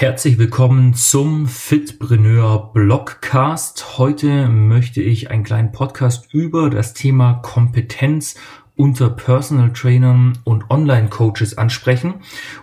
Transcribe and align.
Herzlich 0.00 0.38
willkommen 0.38 0.94
zum 0.94 1.46
Fitpreneur 1.46 2.72
Blogcast. 2.72 3.98
Heute 3.98 4.48
möchte 4.48 5.02
ich 5.02 5.30
einen 5.30 5.44
kleinen 5.44 5.72
Podcast 5.72 6.32
über 6.32 6.70
das 6.70 6.94
Thema 6.94 7.34
Kompetenz 7.34 8.34
unter 8.80 9.10
Personal 9.10 9.74
Trainern 9.74 10.38
und 10.44 10.70
Online-Coaches 10.70 11.58
ansprechen 11.58 12.14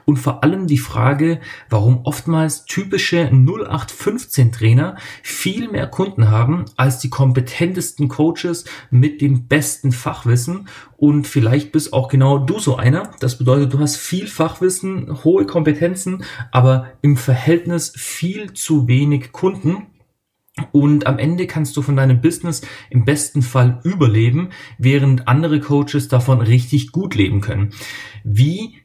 und 0.04 0.18
vor 0.18 0.44
allem 0.44 0.66
die 0.66 0.80
Frage, 0.80 1.40
warum 1.70 2.00
oftmals 2.06 2.66
typische 2.66 3.28
0815-Trainer 3.28 4.96
viel 5.22 5.70
mehr 5.70 5.86
Kunden 5.86 6.32
haben 6.32 6.66
als 6.76 6.98
die 6.98 7.12
kompetentesten 7.12 8.08
Coaches 8.08 8.66
mit 8.90 9.22
dem 9.22 9.48
besten 9.48 9.92
Fachwissen 9.92 10.70
und 10.96 11.28
vielleicht 11.28 11.72
bist 11.72 11.94
auch 11.94 12.08
genau 12.08 12.40
du 12.40 12.58
so 12.58 12.78
einer. 12.78 13.12
Das 13.20 13.38
bedeutet, 13.38 13.74
du 13.74 13.78
hast 13.78 13.98
viel 13.98 14.26
Fachwissen, 14.26 15.24
hohe 15.24 15.46
Kompetenzen, 15.46 16.24
aber 16.52 16.88
im 17.04 17.16
Verhältnis 17.16 17.94
viel 17.96 18.54
zu 18.54 18.88
wenig 18.88 19.32
Kunden 19.34 19.86
und 20.72 21.08
am 21.08 21.20
Ende 21.20 21.48
kannst 21.48 21.76
du 21.78 21.82
von 21.82 21.96
deinem 21.96 22.22
Business 22.22 22.62
im 22.90 23.06
besten 23.06 23.42
Fall 23.42 23.80
überleben, 23.84 24.50
während 24.78 25.28
andere 25.28 25.60
Coaches 25.60 26.08
davon 26.08 26.42
richtig 26.42 26.92
gut 26.92 27.16
leben 27.16 27.42
können. 27.42 27.72
Wie 28.24 28.78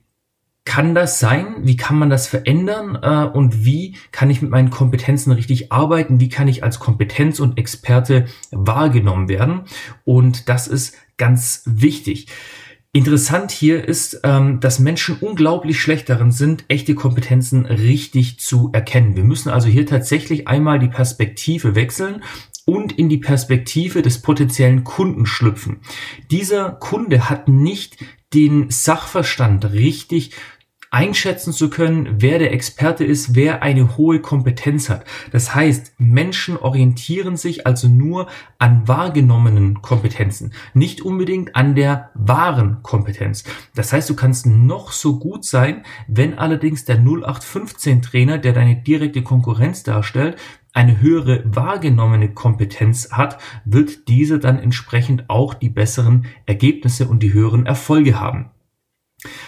kann 0.64 0.94
das 0.94 1.18
sein? 1.18 1.56
Wie 1.62 1.76
kann 1.76 1.98
man 1.98 2.08
das 2.08 2.28
verändern? 2.28 2.96
Äh, 3.02 3.26
und 3.36 3.64
wie 3.64 3.96
kann 4.12 4.30
ich 4.30 4.42
mit 4.42 4.50
meinen 4.50 4.70
Kompetenzen 4.70 5.32
richtig 5.32 5.72
arbeiten? 5.72 6.20
Wie 6.20 6.28
kann 6.28 6.46
ich 6.46 6.62
als 6.62 6.78
Kompetenz 6.78 7.40
und 7.40 7.58
Experte 7.58 8.26
wahrgenommen 8.52 9.28
werden? 9.28 9.62
Und 10.04 10.48
das 10.48 10.68
ist 10.68 10.96
ganz 11.16 11.62
wichtig. 11.66 12.28
Interessant 12.94 13.52
hier 13.52 13.88
ist, 13.88 14.20
ähm, 14.22 14.60
dass 14.60 14.78
Menschen 14.78 15.16
unglaublich 15.18 15.80
schlecht 15.80 16.10
darin 16.10 16.30
sind, 16.30 16.66
echte 16.68 16.94
Kompetenzen 16.94 17.64
richtig 17.64 18.38
zu 18.38 18.68
erkennen. 18.74 19.16
Wir 19.16 19.24
müssen 19.24 19.48
also 19.48 19.68
hier 19.68 19.86
tatsächlich 19.86 20.46
einmal 20.46 20.78
die 20.78 20.88
Perspektive 20.88 21.74
wechseln 21.74 22.22
und 22.66 22.92
in 22.92 23.08
die 23.08 23.16
Perspektive 23.16 24.02
des 24.02 24.20
potenziellen 24.20 24.84
Kunden 24.84 25.24
schlüpfen. 25.24 25.80
Dieser 26.30 26.70
Kunde 26.70 27.30
hat 27.30 27.48
nicht 27.48 27.96
den 28.34 28.68
Sachverstand 28.68 29.72
richtig 29.72 30.32
einschätzen 30.92 31.54
zu 31.54 31.70
können, 31.70 32.16
wer 32.18 32.38
der 32.38 32.52
Experte 32.52 33.04
ist, 33.04 33.34
wer 33.34 33.62
eine 33.62 33.96
hohe 33.96 34.20
Kompetenz 34.20 34.90
hat. 34.90 35.06
Das 35.32 35.54
heißt, 35.54 35.94
Menschen 35.98 36.58
orientieren 36.58 37.38
sich 37.38 37.66
also 37.66 37.88
nur 37.88 38.28
an 38.58 38.86
wahrgenommenen 38.86 39.80
Kompetenzen, 39.80 40.52
nicht 40.74 41.00
unbedingt 41.00 41.56
an 41.56 41.74
der 41.74 42.10
wahren 42.14 42.82
Kompetenz. 42.82 43.44
Das 43.74 43.92
heißt, 43.92 44.10
du 44.10 44.14
kannst 44.14 44.44
noch 44.46 44.92
so 44.92 45.18
gut 45.18 45.46
sein, 45.46 45.82
wenn 46.08 46.38
allerdings 46.38 46.84
der 46.84 46.98
0815 46.98 48.02
Trainer, 48.02 48.36
der 48.36 48.52
deine 48.52 48.76
direkte 48.76 49.22
Konkurrenz 49.22 49.82
darstellt, 49.84 50.36
eine 50.74 51.00
höhere 51.00 51.42
wahrgenommene 51.46 52.34
Kompetenz 52.34 53.12
hat, 53.12 53.38
wird 53.64 54.08
dieser 54.08 54.38
dann 54.38 54.58
entsprechend 54.58 55.30
auch 55.30 55.54
die 55.54 55.70
besseren 55.70 56.26
Ergebnisse 56.44 57.08
und 57.08 57.22
die 57.22 57.32
höheren 57.32 57.64
Erfolge 57.64 58.20
haben. 58.20 58.50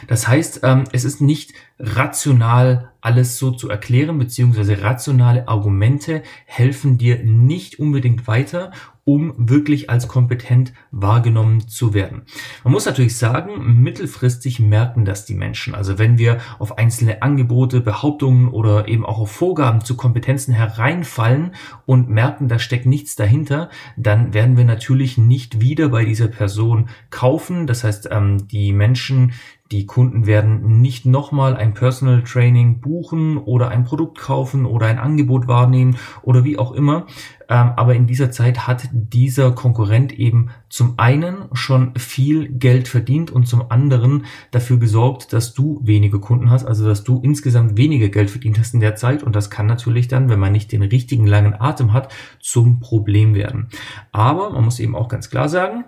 Das 0.06 0.28
heißt, 0.28 0.60
ähm, 0.62 0.84
es 0.92 1.04
ist 1.04 1.20
nicht 1.20 1.52
rational 1.78 2.92
alles 3.00 3.38
so 3.38 3.50
zu 3.50 3.68
erklären, 3.68 4.18
beziehungsweise 4.18 4.82
rationale 4.82 5.46
Argumente 5.48 6.22
helfen 6.46 6.96
dir 6.96 7.22
nicht 7.22 7.78
unbedingt 7.78 8.26
weiter, 8.26 8.70
um 9.04 9.34
wirklich 9.36 9.90
als 9.90 10.08
kompetent 10.08 10.72
wahrgenommen 10.90 11.68
zu 11.68 11.92
werden. 11.92 12.22
Man 12.62 12.72
muss 12.72 12.86
natürlich 12.86 13.18
sagen, 13.18 13.82
mittelfristig 13.82 14.60
merken 14.60 15.04
das 15.04 15.26
die 15.26 15.34
Menschen. 15.34 15.74
Also 15.74 15.98
wenn 15.98 16.16
wir 16.16 16.38
auf 16.58 16.78
einzelne 16.78 17.20
Angebote, 17.20 17.82
Behauptungen 17.82 18.48
oder 18.48 18.88
eben 18.88 19.04
auch 19.04 19.18
auf 19.18 19.30
Vorgaben 19.30 19.84
zu 19.84 19.96
Kompetenzen 19.96 20.54
hereinfallen 20.54 21.54
und 21.84 22.08
merken, 22.08 22.48
da 22.48 22.58
steckt 22.58 22.86
nichts 22.86 23.14
dahinter, 23.14 23.68
dann 23.98 24.32
werden 24.32 24.56
wir 24.56 24.64
natürlich 24.64 25.18
nicht 25.18 25.60
wieder 25.60 25.90
bei 25.90 26.06
dieser 26.06 26.28
Person 26.28 26.88
kaufen. 27.10 27.66
Das 27.66 27.84
heißt, 27.84 28.08
ähm, 28.10 28.48
die 28.48 28.72
Menschen, 28.72 29.32
die 29.74 29.86
Kunden 29.86 30.24
werden 30.26 30.80
nicht 30.80 31.04
nochmal 31.04 31.56
ein 31.56 31.74
Personal 31.74 32.22
Training 32.22 32.80
buchen 32.80 33.38
oder 33.38 33.68
ein 33.68 33.84
Produkt 33.84 34.18
kaufen 34.18 34.66
oder 34.66 34.86
ein 34.86 35.00
Angebot 35.00 35.48
wahrnehmen 35.48 35.96
oder 36.22 36.44
wie 36.44 36.58
auch 36.58 36.70
immer. 36.72 37.06
Ähm, 37.48 37.72
aber 37.74 37.94
in 37.96 38.06
dieser 38.06 38.30
Zeit 38.30 38.68
hat 38.68 38.88
dieser 38.92 39.50
Konkurrent 39.50 40.12
eben 40.12 40.50
zum 40.68 40.94
einen 40.96 41.48
schon 41.54 41.92
viel 41.96 42.48
Geld 42.48 42.86
verdient 42.86 43.32
und 43.32 43.48
zum 43.48 43.70
anderen 43.70 44.26
dafür 44.52 44.78
gesorgt, 44.78 45.32
dass 45.32 45.54
du 45.54 45.80
weniger 45.82 46.20
Kunden 46.20 46.50
hast, 46.50 46.64
also 46.64 46.86
dass 46.86 47.02
du 47.02 47.20
insgesamt 47.22 47.76
weniger 47.76 48.08
Geld 48.08 48.30
verdient 48.30 48.58
hast 48.60 48.74
in 48.74 48.80
der 48.80 48.94
Zeit. 48.94 49.24
Und 49.24 49.34
das 49.34 49.50
kann 49.50 49.66
natürlich 49.66 50.06
dann, 50.06 50.28
wenn 50.28 50.38
man 50.38 50.52
nicht 50.52 50.70
den 50.70 50.82
richtigen 50.82 51.26
langen 51.26 51.60
Atem 51.60 51.92
hat, 51.92 52.12
zum 52.40 52.78
Problem 52.78 53.34
werden. 53.34 53.68
Aber 54.12 54.50
man 54.50 54.64
muss 54.64 54.78
eben 54.78 54.94
auch 54.94 55.08
ganz 55.08 55.30
klar 55.30 55.48
sagen, 55.48 55.84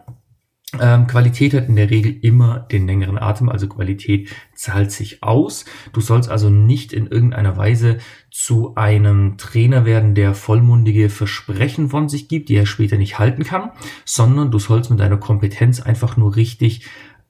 ähm, 0.81 1.07
Qualität 1.07 1.55
hat 1.55 1.69
in 1.69 1.77
der 1.77 1.91
Regel 1.91 2.19
immer 2.23 2.59
den 2.59 2.87
längeren 2.87 3.19
Atem, 3.19 3.49
also 3.49 3.69
Qualität 3.69 4.29
zahlt 4.55 4.91
sich 4.91 5.23
aus. 5.23 5.65
Du 5.93 6.01
sollst 6.01 6.29
also 6.29 6.51
nicht 6.51 6.93
in 6.93 7.07
irgendeiner 7.07 7.57
Weise 7.57 7.99
zu 8.33 8.75
einem 8.75 9.39
Trainer 9.39 9.85
werden, 9.85 10.15
der 10.15 10.35
vollmundige 10.35 11.09
Versprechen 11.09 11.89
von 11.89 12.09
sich 12.09 12.29
gibt, 12.29 12.49
die 12.49 12.57
er 12.57 12.67
später 12.67 12.99
nicht 12.99 13.19
halten 13.19 13.45
kann, 13.45 13.71
sondern 14.05 14.51
du 14.51 14.59
sollst 14.59 14.91
mit 14.91 14.99
deiner 14.99 15.19
Kompetenz 15.19 15.81
einfach 15.81 16.17
nur 16.17 16.35
richtig 16.35 16.87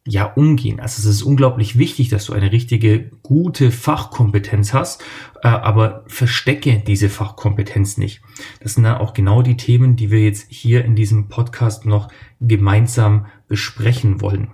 ja 0.07 0.25
umgehen. 0.25 0.81
Also 0.81 1.01
es 1.01 1.17
ist 1.17 1.23
unglaublich 1.23 1.77
wichtig, 1.77 2.09
dass 2.09 2.27
du 2.27 2.33
eine 2.33 2.53
richtige 2.53 3.11
gute 3.23 3.71
Fachkompetenz 3.71 4.73
hast, 4.73 5.03
äh, 5.43 5.49
aber 5.49 6.05
verstecke 6.07 6.83
diese 6.87 7.09
Fachkompetenz 7.09 7.99
nicht. 7.99 8.23
Das 8.61 8.75
sind 8.75 8.85
dann 8.85 8.99
auch 8.99 9.13
genau 9.13 9.43
die 9.43 9.57
Themen, 9.57 9.97
die 9.97 10.11
wir 10.11 10.21
jetzt 10.21 10.47
hier 10.51 10.85
in 10.85 10.95
diesem 10.95 11.29
Podcast 11.29 11.87
noch 11.87 12.09
gemeinsam 12.41 13.27
besprechen 13.49 14.21
wollen. 14.21 14.49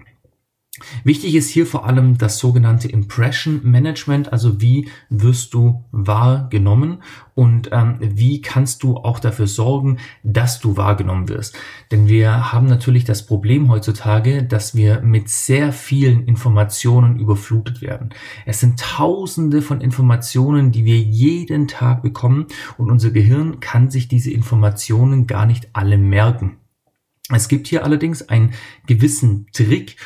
Wichtig 1.04 1.34
ist 1.34 1.48
hier 1.48 1.66
vor 1.66 1.86
allem 1.86 2.18
das 2.18 2.38
sogenannte 2.38 2.88
Impression 2.88 3.60
Management, 3.62 4.32
also 4.32 4.60
wie 4.60 4.88
wirst 5.10 5.54
du 5.54 5.84
wahrgenommen 5.90 7.02
und 7.34 7.70
ähm, 7.72 7.96
wie 8.00 8.40
kannst 8.42 8.82
du 8.82 8.96
auch 8.96 9.18
dafür 9.18 9.46
sorgen, 9.46 9.98
dass 10.22 10.60
du 10.60 10.76
wahrgenommen 10.76 11.28
wirst. 11.28 11.56
Denn 11.90 12.08
wir 12.08 12.52
haben 12.52 12.66
natürlich 12.66 13.04
das 13.04 13.26
Problem 13.26 13.70
heutzutage, 13.70 14.42
dass 14.42 14.74
wir 14.74 15.00
mit 15.00 15.28
sehr 15.28 15.72
vielen 15.72 16.26
Informationen 16.26 17.18
überflutet 17.18 17.80
werden. 17.80 18.10
Es 18.46 18.60
sind 18.60 18.78
tausende 18.78 19.62
von 19.62 19.80
Informationen, 19.80 20.72
die 20.72 20.84
wir 20.84 20.98
jeden 20.98 21.68
Tag 21.68 22.02
bekommen 22.02 22.46
und 22.76 22.90
unser 22.90 23.10
Gehirn 23.10 23.60
kann 23.60 23.90
sich 23.90 24.08
diese 24.08 24.30
Informationen 24.30 25.26
gar 25.26 25.46
nicht 25.46 25.70
alle 25.72 25.98
merken. 25.98 26.58
Es 27.30 27.48
gibt 27.48 27.68
hier 27.68 27.84
allerdings 27.84 28.28
einen 28.28 28.52
gewissen 28.86 29.46
Trick, 29.52 29.96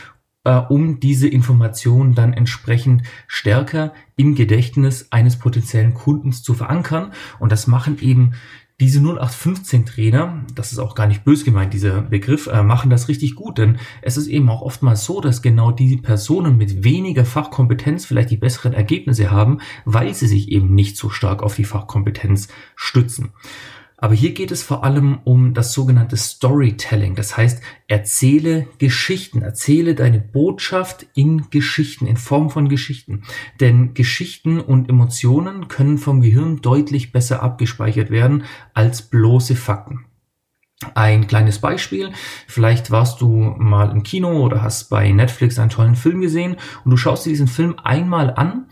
um 0.55 1.01
diese 1.01 1.29
Informationen 1.29 2.15
dann 2.15 2.33
entsprechend 2.33 3.03
stärker 3.27 3.93
im 4.17 4.35
Gedächtnis 4.35 5.09
eines 5.11 5.39
potenziellen 5.39 5.95
Kundens 5.95 6.43
zu 6.43 6.55
verankern. 6.55 7.13
Und 7.39 7.53
das 7.53 7.67
machen 7.67 7.99
eben 8.01 8.33
diese 8.79 9.01
0815 9.01 9.87
Trainer, 9.87 10.45
das 10.55 10.73
ist 10.73 10.79
auch 10.79 10.95
gar 10.95 11.07
nicht 11.07 11.25
bös 11.25 11.45
gemeint, 11.45 11.73
dieser 11.73 12.03
Begriff, 12.03 12.47
äh, 12.47 12.63
machen 12.63 12.91
das 12.91 13.09
richtig 13.09 13.35
gut, 13.35 13.57
denn 13.57 13.79
es 14.03 14.19
ist 14.19 14.27
eben 14.27 14.51
auch 14.51 14.61
oftmals 14.61 15.05
so, 15.07 15.23
dass 15.23 15.41
genau 15.41 15.71
diese 15.71 15.97
Personen 15.97 16.59
mit 16.59 16.85
weniger 16.85 17.25
Fachkompetenz 17.25 18.05
vielleicht 18.05 18.31
die 18.31 18.37
besseren 18.37 18.75
Ergebnisse 18.75 19.31
haben, 19.31 19.59
weil 19.87 20.13
sie 20.13 20.27
sich 20.27 20.51
eben 20.51 20.75
nicht 20.75 20.99
so 20.99 21.09
stark 21.09 21.43
auf 21.43 21.57
die 21.57 21.65
Fachkompetenz 21.65 22.49
stützen. 22.75 23.31
Aber 23.99 24.15
hier 24.15 24.35
geht 24.35 24.51
es 24.51 24.63
vor 24.63 24.85
allem 24.85 25.21
um 25.25 25.55
das 25.55 25.73
sogenannte 25.73 26.17
Storytelling. 26.17 27.15
Das 27.15 27.37
heißt, 27.37 27.63
erzähle 27.89 28.69
Geschichten, 28.79 29.41
erzähle 29.41 29.95
deine 29.95 30.21
Botschaft 30.21 31.07
in 31.15 31.49
Geschichten, 31.51 32.07
in 32.07 32.19
Form 32.19 32.51
von 32.51 32.69
Geschichten. 32.69 33.23
Denn 33.59 33.95
Geschichten 33.95 34.61
und 34.61 34.91
Emotionen 34.91 35.69
können 35.69 35.97
vom 35.97 36.21
Gehirn 36.21 36.61
deutlich 36.61 37.11
besser 37.11 37.43
abgespeichert 37.43 38.11
werden 38.11 38.45
als 38.75 39.03
bloße 39.03 39.57
Fakten. 39.57 40.05
Ein 40.95 41.27
kleines 41.27 41.59
Beispiel. 41.59 42.13
Vielleicht 42.47 42.91
warst 42.91 43.23
du 43.23 43.55
mal 43.57 43.91
im 43.91 44.03
Kino 44.03 44.45
oder 44.45 44.63
hast 44.63 44.91
bei 44.91 45.11
Netflix 45.11 45.59
einen 45.59 45.71
tollen 45.71 45.97
Film 45.97 46.21
gesehen 46.21 46.57
und 46.85 46.91
du 46.91 46.99
schaust 46.99 47.25
dir 47.25 47.31
diesen 47.31 47.49
Film 47.49 47.77
einmal 47.83 48.35
an 48.35 48.67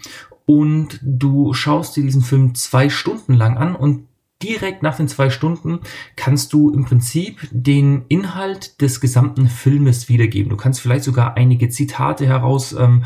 und 0.44 1.00
du 1.02 1.54
schaust 1.54 1.96
dir 1.96 2.02
diesen 2.02 2.20
Film 2.20 2.54
zwei 2.54 2.90
Stunden 2.90 3.32
lang 3.32 3.56
an 3.56 3.74
und 3.74 4.06
direkt 4.44 4.82
nach 4.82 4.96
den 4.96 5.08
zwei 5.08 5.30
Stunden 5.30 5.80
kannst 6.16 6.52
du 6.52 6.70
im 6.70 6.84
Prinzip 6.84 7.48
den 7.50 8.04
Inhalt 8.08 8.80
des 8.82 9.00
gesamten 9.00 9.48
Filmes 9.48 10.10
wiedergeben. 10.10 10.50
Du 10.50 10.56
kannst 10.56 10.80
vielleicht 10.80 11.04
sogar 11.04 11.36
einige 11.36 11.70
Zitate 11.70 12.26
heraushauen 12.26 13.02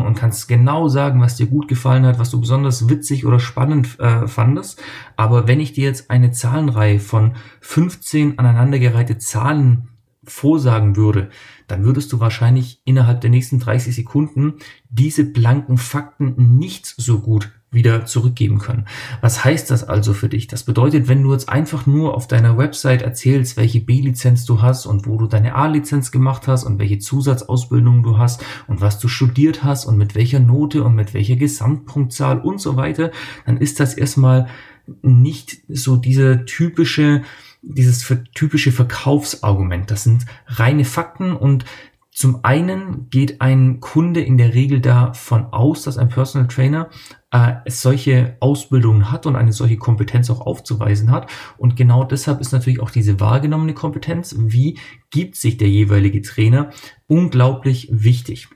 ähm, 0.00 0.06
und 0.06 0.14
kannst 0.14 0.46
genau 0.46 0.88
sagen, 0.88 1.20
was 1.20 1.34
dir 1.34 1.46
gut 1.46 1.66
gefallen 1.66 2.06
hat, 2.06 2.20
was 2.20 2.30
du 2.30 2.40
besonders 2.40 2.88
witzig 2.88 3.26
oder 3.26 3.40
spannend 3.40 3.98
äh, 3.98 4.28
fandest. 4.28 4.80
Aber 5.16 5.48
wenn 5.48 5.58
ich 5.58 5.72
dir 5.72 5.84
jetzt 5.84 6.10
eine 6.10 6.30
Zahlenreihe 6.30 7.00
von 7.00 7.34
15 7.60 8.38
aneinandergereihte 8.38 9.18
Zahlen 9.18 9.88
vorsagen 10.22 10.94
würde, 10.94 11.30
dann 11.66 11.84
würdest 11.84 12.12
du 12.12 12.20
wahrscheinlich 12.20 12.82
innerhalb 12.84 13.20
der 13.20 13.30
nächsten 13.30 13.58
30 13.58 13.94
Sekunden 13.94 14.54
diese 14.90 15.24
blanken 15.24 15.76
Fakten 15.76 16.56
nicht 16.56 16.86
so 16.86 17.18
gut 17.18 17.50
wieder 17.70 18.06
zurückgeben 18.06 18.58
können. 18.58 18.86
Was 19.20 19.44
heißt 19.44 19.70
das 19.70 19.84
also 19.84 20.14
für 20.14 20.28
dich? 20.28 20.46
Das 20.46 20.64
bedeutet, 20.64 21.08
wenn 21.08 21.22
du 21.22 21.32
jetzt 21.32 21.48
einfach 21.48 21.86
nur 21.86 22.14
auf 22.14 22.26
deiner 22.26 22.56
Website 22.56 23.02
erzählst, 23.02 23.56
welche 23.56 23.80
B-Lizenz 23.80 24.46
du 24.46 24.62
hast 24.62 24.86
und 24.86 25.06
wo 25.06 25.18
du 25.18 25.26
deine 25.26 25.54
A-Lizenz 25.54 26.10
gemacht 26.10 26.48
hast 26.48 26.64
und 26.64 26.78
welche 26.78 26.98
Zusatzausbildung 26.98 28.02
du 28.02 28.16
hast 28.16 28.42
und 28.66 28.80
was 28.80 28.98
du 28.98 29.08
studiert 29.08 29.64
hast 29.64 29.84
und 29.84 29.98
mit 29.98 30.14
welcher 30.14 30.40
Note 30.40 30.82
und 30.82 30.94
mit 30.94 31.12
welcher 31.12 31.36
Gesamtpunktzahl 31.36 32.40
und 32.40 32.60
so 32.60 32.76
weiter, 32.76 33.10
dann 33.44 33.58
ist 33.58 33.80
das 33.80 33.94
erstmal 33.94 34.48
nicht 35.02 35.58
so 35.68 35.96
diese 35.96 36.46
typische 36.46 37.22
dieses 37.60 38.06
typische 38.34 38.70
Verkaufsargument. 38.70 39.90
Das 39.90 40.04
sind 40.04 40.26
reine 40.46 40.84
Fakten 40.84 41.32
und 41.32 41.64
zum 42.18 42.40
einen 42.42 43.10
geht 43.10 43.40
ein 43.40 43.78
Kunde 43.78 44.20
in 44.20 44.38
der 44.38 44.52
Regel 44.52 44.80
davon 44.80 45.46
aus, 45.52 45.84
dass 45.84 45.98
ein 45.98 46.08
Personal 46.08 46.48
Trainer 46.48 46.90
äh, 47.30 47.54
solche 47.68 48.36
Ausbildungen 48.40 49.12
hat 49.12 49.24
und 49.26 49.36
eine 49.36 49.52
solche 49.52 49.76
Kompetenz 49.76 50.28
auch 50.28 50.40
aufzuweisen 50.40 51.12
hat. 51.12 51.30
Und 51.58 51.76
genau 51.76 52.02
deshalb 52.02 52.40
ist 52.40 52.50
natürlich 52.50 52.80
auch 52.80 52.90
diese 52.90 53.20
wahrgenommene 53.20 53.72
Kompetenz, 53.72 54.34
wie 54.36 54.80
gibt 55.10 55.36
sich 55.36 55.58
der 55.58 55.68
jeweilige 55.68 56.20
Trainer, 56.20 56.70
unglaublich 57.06 57.88
wichtig. 57.92 58.48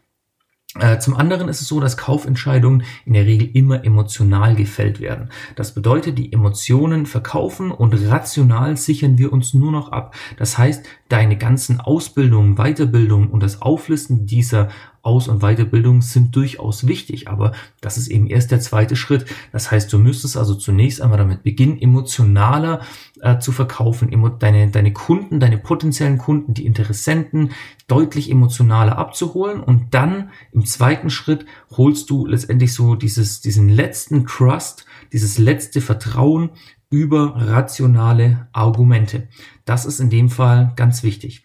Äh, 0.78 0.98
zum 1.00 1.14
anderen 1.14 1.48
ist 1.48 1.60
es 1.60 1.68
so, 1.68 1.80
dass 1.80 1.98
Kaufentscheidungen 1.98 2.84
in 3.04 3.12
der 3.12 3.26
Regel 3.26 3.50
immer 3.52 3.84
emotional 3.84 4.54
gefällt 4.54 5.00
werden. 5.00 5.28
Das 5.54 5.74
bedeutet, 5.74 6.16
die 6.16 6.32
Emotionen 6.32 7.04
verkaufen 7.04 7.70
und 7.70 7.92
rational 8.08 8.78
sichern 8.78 9.18
wir 9.18 9.34
uns 9.34 9.52
nur 9.52 9.70
noch 9.70 9.92
ab. 9.92 10.14
Das 10.38 10.56
heißt, 10.56 10.86
deine 11.10 11.36
ganzen 11.36 11.78
Ausbildungen, 11.78 12.56
Weiterbildungen 12.56 13.28
und 13.28 13.42
das 13.42 13.60
Auflisten 13.60 14.24
dieser 14.24 14.68
aus- 15.02 15.26
und 15.26 15.40
Weiterbildung 15.40 16.00
sind 16.00 16.34
durchaus 16.36 16.86
wichtig, 16.86 17.28
aber 17.28 17.52
das 17.80 17.98
ist 17.98 18.08
eben 18.08 18.28
erst 18.28 18.52
der 18.52 18.60
zweite 18.60 18.94
Schritt. 18.94 19.26
Das 19.50 19.70
heißt, 19.70 19.92
du 19.92 19.98
müsstest 19.98 20.36
also 20.36 20.54
zunächst 20.54 21.00
einmal 21.00 21.18
damit 21.18 21.42
beginnen, 21.42 21.80
emotionaler 21.80 22.80
äh, 23.20 23.38
zu 23.38 23.50
verkaufen, 23.50 24.10
deine, 24.38 24.68
deine 24.68 24.92
Kunden, 24.92 25.40
deine 25.40 25.58
potenziellen 25.58 26.18
Kunden, 26.18 26.54
die 26.54 26.66
Interessenten 26.66 27.50
deutlich 27.88 28.30
emotionaler 28.30 28.96
abzuholen 28.96 29.60
und 29.60 29.92
dann 29.92 30.30
im 30.52 30.64
zweiten 30.64 31.10
Schritt 31.10 31.46
holst 31.76 32.08
du 32.08 32.26
letztendlich 32.26 32.72
so 32.72 32.94
dieses, 32.94 33.40
diesen 33.40 33.68
letzten 33.68 34.26
Trust, 34.26 34.86
dieses 35.12 35.36
letzte 35.38 35.80
Vertrauen 35.80 36.50
über 36.90 37.34
rationale 37.36 38.48
Argumente. 38.52 39.28
Das 39.64 39.84
ist 39.84 39.98
in 39.98 40.10
dem 40.10 40.28
Fall 40.28 40.72
ganz 40.76 41.02
wichtig. 41.02 41.44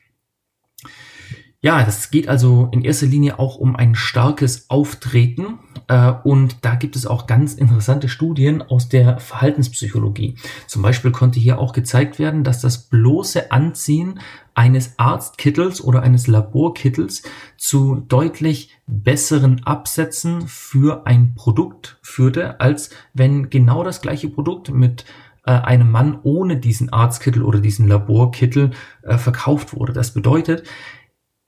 Ja, 1.67 1.83
das 1.83 2.11
geht 2.11 2.29
also 2.29 2.69
in 2.71 2.81
erster 2.81 3.07
Linie 3.07 3.39
auch 3.39 3.57
um 3.57 3.75
ein 3.75 3.93
starkes 3.93 4.69
Auftreten. 4.69 5.59
Äh, 5.89 6.13
und 6.23 6.63
da 6.63 6.75
gibt 6.75 6.95
es 6.95 7.05
auch 7.05 7.27
ganz 7.27 7.55
interessante 7.55 8.07
Studien 8.07 8.61
aus 8.61 8.87
der 8.87 9.19
Verhaltenspsychologie. 9.19 10.35
Zum 10.67 10.81
Beispiel 10.81 11.11
konnte 11.11 11.41
hier 11.41 11.59
auch 11.59 11.73
gezeigt 11.73 12.19
werden, 12.19 12.45
dass 12.45 12.61
das 12.61 12.87
bloße 12.87 13.51
Anziehen 13.51 14.21
eines 14.55 14.97
Arztkittels 14.97 15.83
oder 15.83 16.03
eines 16.03 16.27
Laborkittels 16.27 17.23
zu 17.57 18.01
deutlich 18.07 18.69
besseren 18.87 19.65
Absätzen 19.65 20.47
für 20.47 21.05
ein 21.05 21.35
Produkt 21.35 21.99
führte, 22.01 22.61
als 22.61 22.91
wenn 23.13 23.49
genau 23.49 23.83
das 23.83 23.99
gleiche 23.99 24.29
Produkt 24.29 24.69
mit 24.69 25.03
äh, 25.45 25.51
einem 25.51 25.91
Mann 25.91 26.19
ohne 26.23 26.57
diesen 26.57 26.91
Arztkittel 26.91 27.41
oder 27.41 27.59
diesen 27.59 27.87
Laborkittel 27.87 28.71
äh, 29.03 29.17
verkauft 29.17 29.73
wurde. 29.73 29.93
Das 29.93 30.13
bedeutet, 30.13 30.63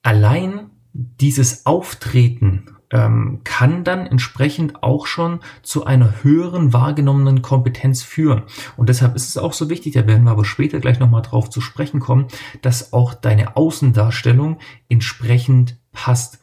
allein 0.04 0.70
dieses 0.94 1.66
Auftreten 1.66 2.66
ähm, 2.92 3.42
kann 3.44 3.84
dann 3.84 4.08
entsprechend 4.08 4.84
auch 4.84 5.06
schon 5.06 5.40
zu 5.62 5.86
einer 5.86 6.24
höheren 6.24 6.74
wahrgenommenen 6.74 7.42
Kompetenz 7.42 8.02
führen. 8.02 8.44
Und 8.78 8.90
deshalb 8.90 9.16
ist 9.16 9.30
es 9.30 9.38
auch 9.38 9.54
so 9.54 9.70
wichtig, 9.70 9.94
da 9.94 10.08
werden 10.08 10.24
wir 10.24 10.32
aber 10.32 10.46
später 10.46 10.80
gleich 10.80 11.00
nochmal 11.00 11.22
drauf 11.22 11.50
zu 11.50 11.62
sprechen 11.62 12.00
kommen, 12.00 12.28
dass 12.62 12.94
auch 12.94 13.14
deine 13.14 13.56
Außendarstellung 13.56 14.58
entsprechend 14.90 15.78
passt. 15.92 16.40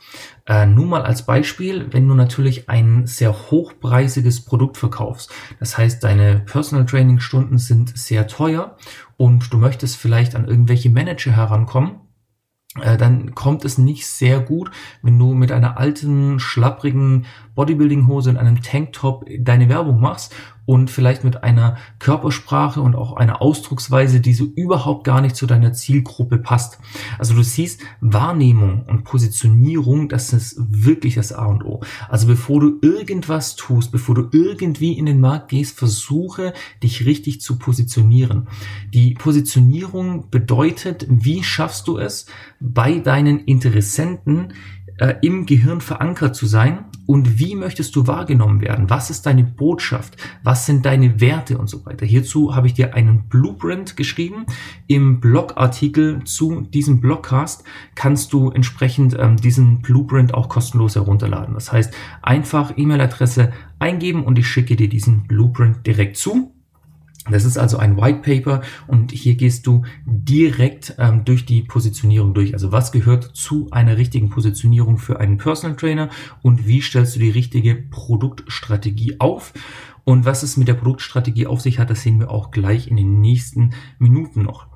Äh, 0.46 0.66
nur 0.66 0.86
mal 0.86 1.02
als 1.02 1.24
Beispiel, 1.24 1.88
wenn 1.92 2.06
du 2.06 2.14
natürlich 2.14 2.68
ein 2.68 3.06
sehr 3.06 3.50
hochpreisiges 3.50 4.44
Produkt 4.44 4.76
verkaufst, 4.76 5.32
das 5.58 5.78
heißt, 5.78 6.02
deine 6.04 6.40
Personal 6.40 6.86
Training 6.86 7.20
Stunden 7.20 7.58
sind 7.58 7.96
sehr 7.96 8.28
teuer 8.28 8.76
und 9.16 9.52
du 9.52 9.58
möchtest 9.58 9.96
vielleicht 9.96 10.34
an 10.34 10.46
irgendwelche 10.46 10.90
Manager 10.90 11.32
herankommen, 11.32 12.00
dann 12.98 13.34
kommt 13.34 13.64
es 13.64 13.78
nicht 13.78 14.06
sehr 14.06 14.40
gut, 14.40 14.70
wenn 15.02 15.18
du 15.18 15.34
mit 15.34 15.52
einer 15.52 15.78
alten, 15.78 16.38
schlapprigen 16.38 17.26
Bodybuilding-Hose 17.54 18.30
und 18.30 18.36
einem 18.36 18.62
Tanktop 18.62 19.26
deine 19.38 19.68
Werbung 19.68 20.00
machst 20.00 20.34
und 20.66 20.90
vielleicht 20.90 21.24
mit 21.24 21.42
einer 21.42 21.76
Körpersprache 22.00 22.80
und 22.80 22.94
auch 22.96 23.14
einer 23.14 23.40
Ausdrucksweise, 23.40 24.20
die 24.20 24.34
so 24.34 24.44
überhaupt 24.44 25.04
gar 25.04 25.20
nicht 25.20 25.36
zu 25.36 25.46
deiner 25.46 25.72
Zielgruppe 25.72 26.38
passt. 26.38 26.78
Also 27.18 27.34
du 27.34 27.42
siehst, 27.42 27.80
Wahrnehmung 28.00 28.84
und 28.86 29.04
Positionierung, 29.04 30.08
das 30.08 30.32
ist 30.32 30.56
wirklich 30.58 31.14
das 31.14 31.32
A 31.32 31.46
und 31.46 31.64
O. 31.64 31.80
Also 32.08 32.26
bevor 32.26 32.60
du 32.60 32.78
irgendwas 32.82 33.54
tust, 33.56 33.92
bevor 33.92 34.16
du 34.16 34.28
irgendwie 34.32 34.92
in 34.92 35.06
den 35.06 35.20
Markt 35.20 35.48
gehst, 35.48 35.78
versuche 35.78 36.52
dich 36.82 37.06
richtig 37.06 37.40
zu 37.40 37.58
positionieren. 37.58 38.48
Die 38.92 39.14
Positionierung 39.14 40.30
bedeutet, 40.30 41.06
wie 41.08 41.44
schaffst 41.44 41.86
du 41.86 41.98
es, 41.98 42.26
bei 42.58 42.98
deinen 42.98 43.40
Interessenten 43.40 44.52
äh, 44.98 45.14
im 45.22 45.46
Gehirn 45.46 45.80
verankert 45.80 46.36
zu 46.36 46.46
sein 46.46 46.84
und 47.06 47.38
wie 47.38 47.54
möchtest 47.54 47.94
du 47.94 48.06
wahrgenommen 48.06 48.60
werden? 48.60 48.90
Was 48.90 49.10
ist 49.10 49.26
deine 49.26 49.44
Botschaft? 49.44 50.16
Was 50.42 50.66
sind 50.66 50.84
deine 50.84 51.20
Werte 51.20 51.56
und 51.56 51.68
so 51.68 51.86
weiter? 51.86 52.04
Hierzu 52.04 52.54
habe 52.54 52.66
ich 52.66 52.74
dir 52.74 52.94
einen 52.94 53.28
Blueprint 53.28 53.96
geschrieben. 53.96 54.46
Im 54.88 55.20
Blogartikel 55.20 56.24
zu 56.24 56.62
diesem 56.62 57.00
Blogcast 57.00 57.62
kannst 57.94 58.32
du 58.32 58.50
entsprechend 58.50 59.16
ähm, 59.18 59.36
diesen 59.36 59.82
Blueprint 59.82 60.34
auch 60.34 60.48
kostenlos 60.48 60.96
herunterladen. 60.96 61.54
Das 61.54 61.72
heißt, 61.72 61.94
einfach 62.22 62.72
E-Mail-Adresse 62.76 63.52
eingeben 63.78 64.24
und 64.24 64.38
ich 64.38 64.48
schicke 64.48 64.74
dir 64.74 64.88
diesen 64.88 65.28
Blueprint 65.28 65.86
direkt 65.86 66.16
zu. 66.16 66.55
Das 67.30 67.44
ist 67.44 67.58
also 67.58 67.78
ein 67.78 67.96
White 67.96 68.20
Paper 68.20 68.62
und 68.86 69.12
hier 69.12 69.34
gehst 69.34 69.66
du 69.66 69.82
direkt 70.04 70.94
ähm, 70.98 71.24
durch 71.24 71.44
die 71.44 71.62
Positionierung 71.62 72.34
durch. 72.34 72.54
Also 72.54 72.72
was 72.72 72.92
gehört 72.92 73.24
zu 73.34 73.68
einer 73.70 73.96
richtigen 73.96 74.30
Positionierung 74.30 74.98
für 74.98 75.18
einen 75.18 75.36
Personal 75.36 75.76
Trainer 75.76 76.08
und 76.42 76.66
wie 76.66 76.80
stellst 76.80 77.16
du 77.16 77.20
die 77.20 77.30
richtige 77.30 77.74
Produktstrategie 77.74 79.16
auf? 79.18 79.52
Und 80.04 80.24
was 80.24 80.44
es 80.44 80.56
mit 80.56 80.68
der 80.68 80.74
Produktstrategie 80.74 81.48
auf 81.48 81.60
sich 81.60 81.80
hat, 81.80 81.90
das 81.90 82.02
sehen 82.02 82.20
wir 82.20 82.30
auch 82.30 82.52
gleich 82.52 82.86
in 82.86 82.96
den 82.96 83.20
nächsten 83.20 83.74
Minuten 83.98 84.42
noch. 84.42 84.68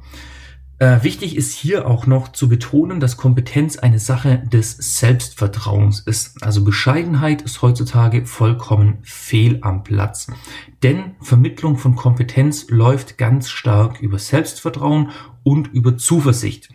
Äh, 0.81 1.03
wichtig 1.03 1.37
ist 1.37 1.53
hier 1.53 1.87
auch 1.87 2.07
noch 2.07 2.33
zu 2.33 2.49
betonen, 2.49 3.01
dass 3.01 3.19
Kompetenz 3.19 3.77
eine 3.77 3.99
Sache 3.99 4.39
des 4.51 4.79
Selbstvertrauens 4.79 6.01
ist. 6.01 6.43
Also 6.43 6.65
Bescheidenheit 6.65 7.43
ist 7.43 7.61
heutzutage 7.61 8.25
vollkommen 8.25 8.97
fehl 9.03 9.59
am 9.61 9.85
Platz. 9.85 10.29
Denn 10.83 11.17
Vermittlung 11.21 11.77
von 11.77 11.97
Kompetenz 11.97 12.71
läuft 12.71 13.19
ganz 13.19 13.51
stark 13.51 14.01
über 14.01 14.19
Selbstvertrauen 14.19 15.11
und 15.43 15.69
über 15.69 15.99
Zuversicht. 15.99 16.71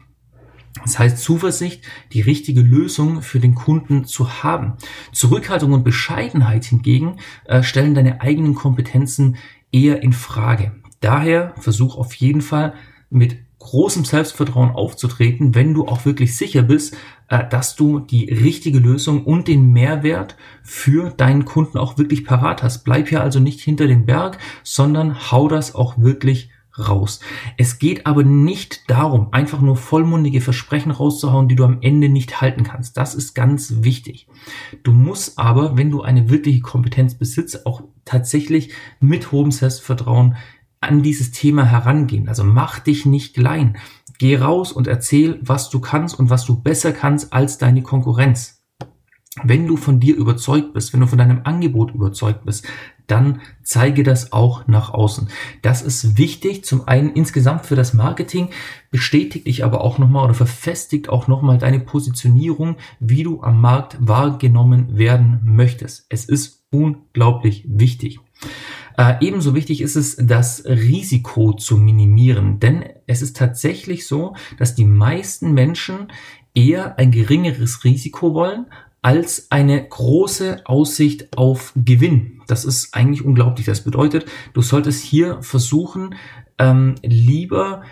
Das 0.84 1.00
heißt 1.00 1.18
Zuversicht, 1.18 1.84
die 2.14 2.22
richtige 2.22 2.62
Lösung 2.62 3.24
für 3.24 3.40
den 3.40 3.56
Kunden 3.56 4.06
zu 4.06 4.44
haben. 4.44 4.74
Zurückhaltung 5.14 5.74
und 5.74 5.84
Bescheidenheit 5.84 6.66
hingegen 6.66 7.16
äh, 7.46 7.64
stellen 7.64 7.96
deine 7.96 8.22
eigenen 8.22 8.54
Kompetenzen 8.54 9.38
eher 9.72 10.04
in 10.04 10.14
Frage. 10.14 10.74
Daher 11.00 11.56
versuch 11.58 11.98
auf 11.98 12.14
jeden 12.14 12.42
Fall 12.42 12.76
mit 13.10 13.45
großem 13.66 14.06
Selbstvertrauen 14.06 14.72
aufzutreten, 14.72 15.56
wenn 15.56 15.74
du 15.74 15.88
auch 15.88 16.06
wirklich 16.06 16.38
sicher 16.38 16.62
bist, 16.62 16.96
äh, 17.28 17.48
dass 17.50 17.76
du 17.76 18.00
die 18.00 18.32
richtige 18.32 18.80
Lösung 18.80 19.26
und 19.26 19.48
den 19.48 19.74
Mehrwert 19.74 20.38
für 20.64 21.10
deinen 21.10 21.46
Kunden 21.46 21.78
auch 21.78 21.98
wirklich 21.98 22.26
parat 22.26 22.64
hast. 22.64 22.84
Bleib 22.84 23.10
hier 23.10 23.22
also 23.22 23.40
nicht 23.40 23.60
hinter 23.60 23.88
dem 23.88 24.06
Berg, 24.06 24.38
sondern 24.64 25.32
hau 25.32 25.48
das 25.48 25.76
auch 25.76 25.98
wirklich 25.98 26.50
raus. 26.78 27.20
Es 27.58 27.80
geht 27.80 28.06
aber 28.06 28.24
nicht 28.24 28.90
darum, 28.90 29.30
einfach 29.32 29.62
nur 29.62 29.78
vollmundige 29.78 30.42
Versprechen 30.42 30.92
rauszuhauen, 30.92 31.48
die 31.48 31.56
du 31.56 31.64
am 31.64 31.80
Ende 31.82 32.10
nicht 32.10 32.42
halten 32.42 32.64
kannst. 32.64 32.98
Das 32.98 33.16
ist 33.16 33.34
ganz 33.34 33.76
wichtig. 33.84 34.28
Du 34.84 34.92
musst 34.92 35.40
aber, 35.40 35.78
wenn 35.78 35.92
du 35.92 36.02
eine 36.02 36.30
wirkliche 36.30 36.62
Kompetenz 36.62 37.16
besitzt, 37.16 37.66
auch 37.66 37.82
tatsächlich 38.04 38.72
mit 39.00 39.32
hohem 39.32 39.52
Selbstvertrauen 39.52 40.36
an 40.86 41.04
dieses 41.04 41.32
Thema 41.32 41.66
herangehen. 41.66 42.30
Also 42.30 42.44
mach 42.44 42.80
dich 42.80 43.06
nicht 43.06 43.36
klein. 43.36 43.78
Geh 44.18 44.38
raus 44.38 44.72
und 44.72 44.88
erzähl, 44.88 45.40
was 45.42 45.70
du 45.70 45.80
kannst 45.80 46.18
und 46.18 46.30
was 46.30 46.46
du 46.46 46.62
besser 46.62 46.94
kannst 46.94 47.34
als 47.34 47.58
deine 47.58 47.82
Konkurrenz. 47.82 48.64
Wenn 49.44 49.68
du 49.68 49.76
von 49.76 50.00
dir 50.00 50.16
überzeugt 50.16 50.74
bist, 50.74 50.94
wenn 50.94 51.02
du 51.02 51.08
von 51.08 51.18
deinem 51.18 51.42
Angebot 51.44 51.94
überzeugt 51.94 52.46
bist, 52.46 52.66
dann 53.08 53.42
zeige 53.64 54.04
das 54.04 54.32
auch 54.32 54.66
nach 54.68 54.94
außen. 54.94 55.30
Das 55.62 55.82
ist 55.82 56.18
wichtig. 56.18 56.64
Zum 56.64 56.88
einen 56.88 57.12
insgesamt 57.12 57.66
für 57.66 57.76
das 57.76 57.94
Marketing, 57.94 58.50
bestätigt 58.92 59.46
dich 59.46 59.66
aber 59.66 59.82
auch 59.82 59.98
nochmal 59.98 60.24
oder 60.24 60.34
verfestigt 60.34 61.10
auch 61.10 61.28
nochmal 61.28 61.58
deine 61.58 61.82
Positionierung, 61.82 62.78
wie 63.00 63.24
du 63.24 63.42
am 63.42 63.60
Markt 63.60 63.98
wahrgenommen 64.00 64.98
werden 64.98 65.42
möchtest. 65.44 66.06
Es 66.10 66.26
ist 66.26 66.64
unglaublich 66.72 67.66
wichtig. 67.68 68.20
Äh, 68.98 69.16
ebenso 69.22 69.56
wichtig 69.56 69.82
ist 69.82 69.96
es, 69.96 70.16
das 70.16 70.66
Risiko 70.66 71.54
zu 71.54 71.78
minimieren, 71.78 72.60
denn 72.60 72.86
es 73.08 73.22
ist 73.22 73.36
tatsächlich 73.36 74.08
so, 74.08 74.36
dass 74.58 74.76
die 74.76 74.86
meisten 74.86 75.54
Menschen 75.54 76.08
eher 76.54 76.98
ein 76.98 77.12
geringeres 77.12 77.84
Risiko 77.84 78.34
wollen 78.34 78.68
als 79.02 79.52
eine 79.52 79.88
große 79.88 80.62
Aussicht 80.66 81.38
auf 81.38 81.74
Gewinn. 81.76 82.42
Das 82.48 82.66
ist 82.66 82.96
eigentlich 82.96 83.24
unglaublich. 83.24 83.66
Das 83.66 83.84
bedeutet, 83.84 84.26
du 84.54 84.62
solltest 84.62 85.04
hier 85.04 85.42
versuchen, 85.44 86.16
ähm, 86.58 86.96
lieber 87.04 87.84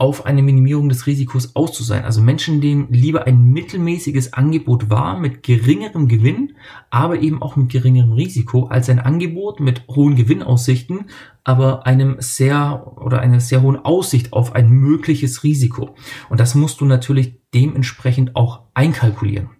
auf 0.00 0.26
eine 0.26 0.42
Minimierung 0.42 0.88
des 0.88 1.08
Risikos 1.08 1.56
aus 1.56 1.72
zu 1.72 1.82
sein. 1.82 2.04
Also 2.04 2.22
Menschen 2.22 2.60
nehmen 2.60 2.86
lieber 2.90 3.26
ein 3.26 3.46
mittelmäßiges 3.46 4.32
Angebot 4.32 4.90
wahr 4.90 5.18
mit 5.18 5.42
geringerem 5.42 6.06
Gewinn, 6.06 6.54
aber 6.88 7.18
eben 7.18 7.42
auch 7.42 7.56
mit 7.56 7.68
geringerem 7.70 8.12
Risiko, 8.12 8.68
als 8.68 8.88
ein 8.88 9.00
Angebot 9.00 9.58
mit 9.58 9.82
hohen 9.88 10.14
Gewinnaussichten, 10.14 11.06
aber 11.42 11.84
einem 11.84 12.16
sehr 12.20 12.92
oder 12.96 13.18
einer 13.18 13.40
sehr 13.40 13.62
hohen 13.62 13.84
Aussicht 13.84 14.32
auf 14.32 14.54
ein 14.54 14.70
mögliches 14.70 15.42
Risiko. 15.42 15.96
Und 16.28 16.38
das 16.38 16.54
musst 16.54 16.80
du 16.80 16.84
natürlich 16.84 17.34
dementsprechend 17.52 18.36
auch 18.36 18.62
einkalkulieren. 18.74 19.57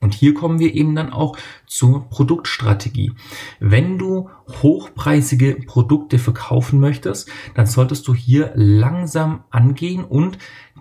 Und 0.00 0.14
hier 0.14 0.34
kommen 0.34 0.58
wir 0.58 0.74
eben 0.74 0.96
dann 0.96 1.12
auch 1.12 1.36
zur 1.66 2.08
Produktstrategie. 2.08 3.12
Wenn 3.60 3.96
du 3.96 4.28
hochpreisige 4.62 5.54
Produkte 5.66 6.18
verkaufen 6.18 6.80
möchtest, 6.80 7.30
dann 7.54 7.66
solltest 7.66 8.08
du 8.08 8.14
hier 8.14 8.52
langsam 8.56 9.44
angehen 9.50 10.04
und 10.04 10.38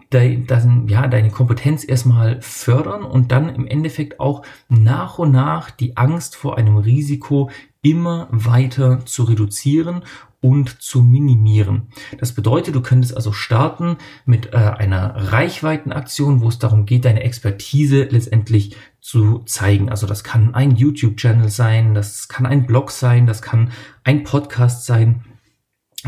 dein, 0.10 0.48
dein, 0.48 0.88
ja, 0.88 1.08
deine 1.08 1.30
Kompetenz 1.30 1.88
erstmal 1.88 2.42
fördern 2.42 3.04
und 3.04 3.32
dann 3.32 3.54
im 3.54 3.68
Endeffekt 3.68 4.20
auch 4.20 4.44
nach 4.70 5.20
und 5.20 5.32
nach 5.32 5.70
die 5.70 5.98
Angst 5.98 6.36
vor 6.36 6.58
einem 6.58 6.78
Risiko 6.78 7.50
immer 7.82 8.28
weiter 8.32 9.06
zu 9.06 9.24
reduzieren 9.24 10.04
und 10.40 10.82
zu 10.82 11.02
minimieren. 11.02 11.88
Das 12.20 12.34
bedeutet, 12.34 12.76
du 12.76 12.82
könntest 12.82 13.16
also 13.16 13.32
starten 13.32 13.98
mit 14.26 14.54
äh, 14.54 14.58
einer 14.58 15.32
Reichweitenaktion, 15.32 16.42
wo 16.42 16.48
es 16.48 16.60
darum 16.60 16.86
geht, 16.86 17.06
deine 17.06 17.24
Expertise 17.24 18.04
letztendlich 18.04 18.76
zu 19.08 19.40
zeigen. 19.46 19.88
Also 19.88 20.06
das 20.06 20.26
kann 20.26 20.54
ein 20.54 20.76
YouTube-Channel 20.76 21.48
sein, 21.48 21.94
das 21.94 22.28
kann 22.28 22.46
ein 22.46 22.66
Blog 22.66 22.92
sein, 22.92 23.26
das 23.26 23.42
kann 23.42 23.72
ein 24.04 24.26
Podcast 24.26 24.86
sein. 24.86 25.24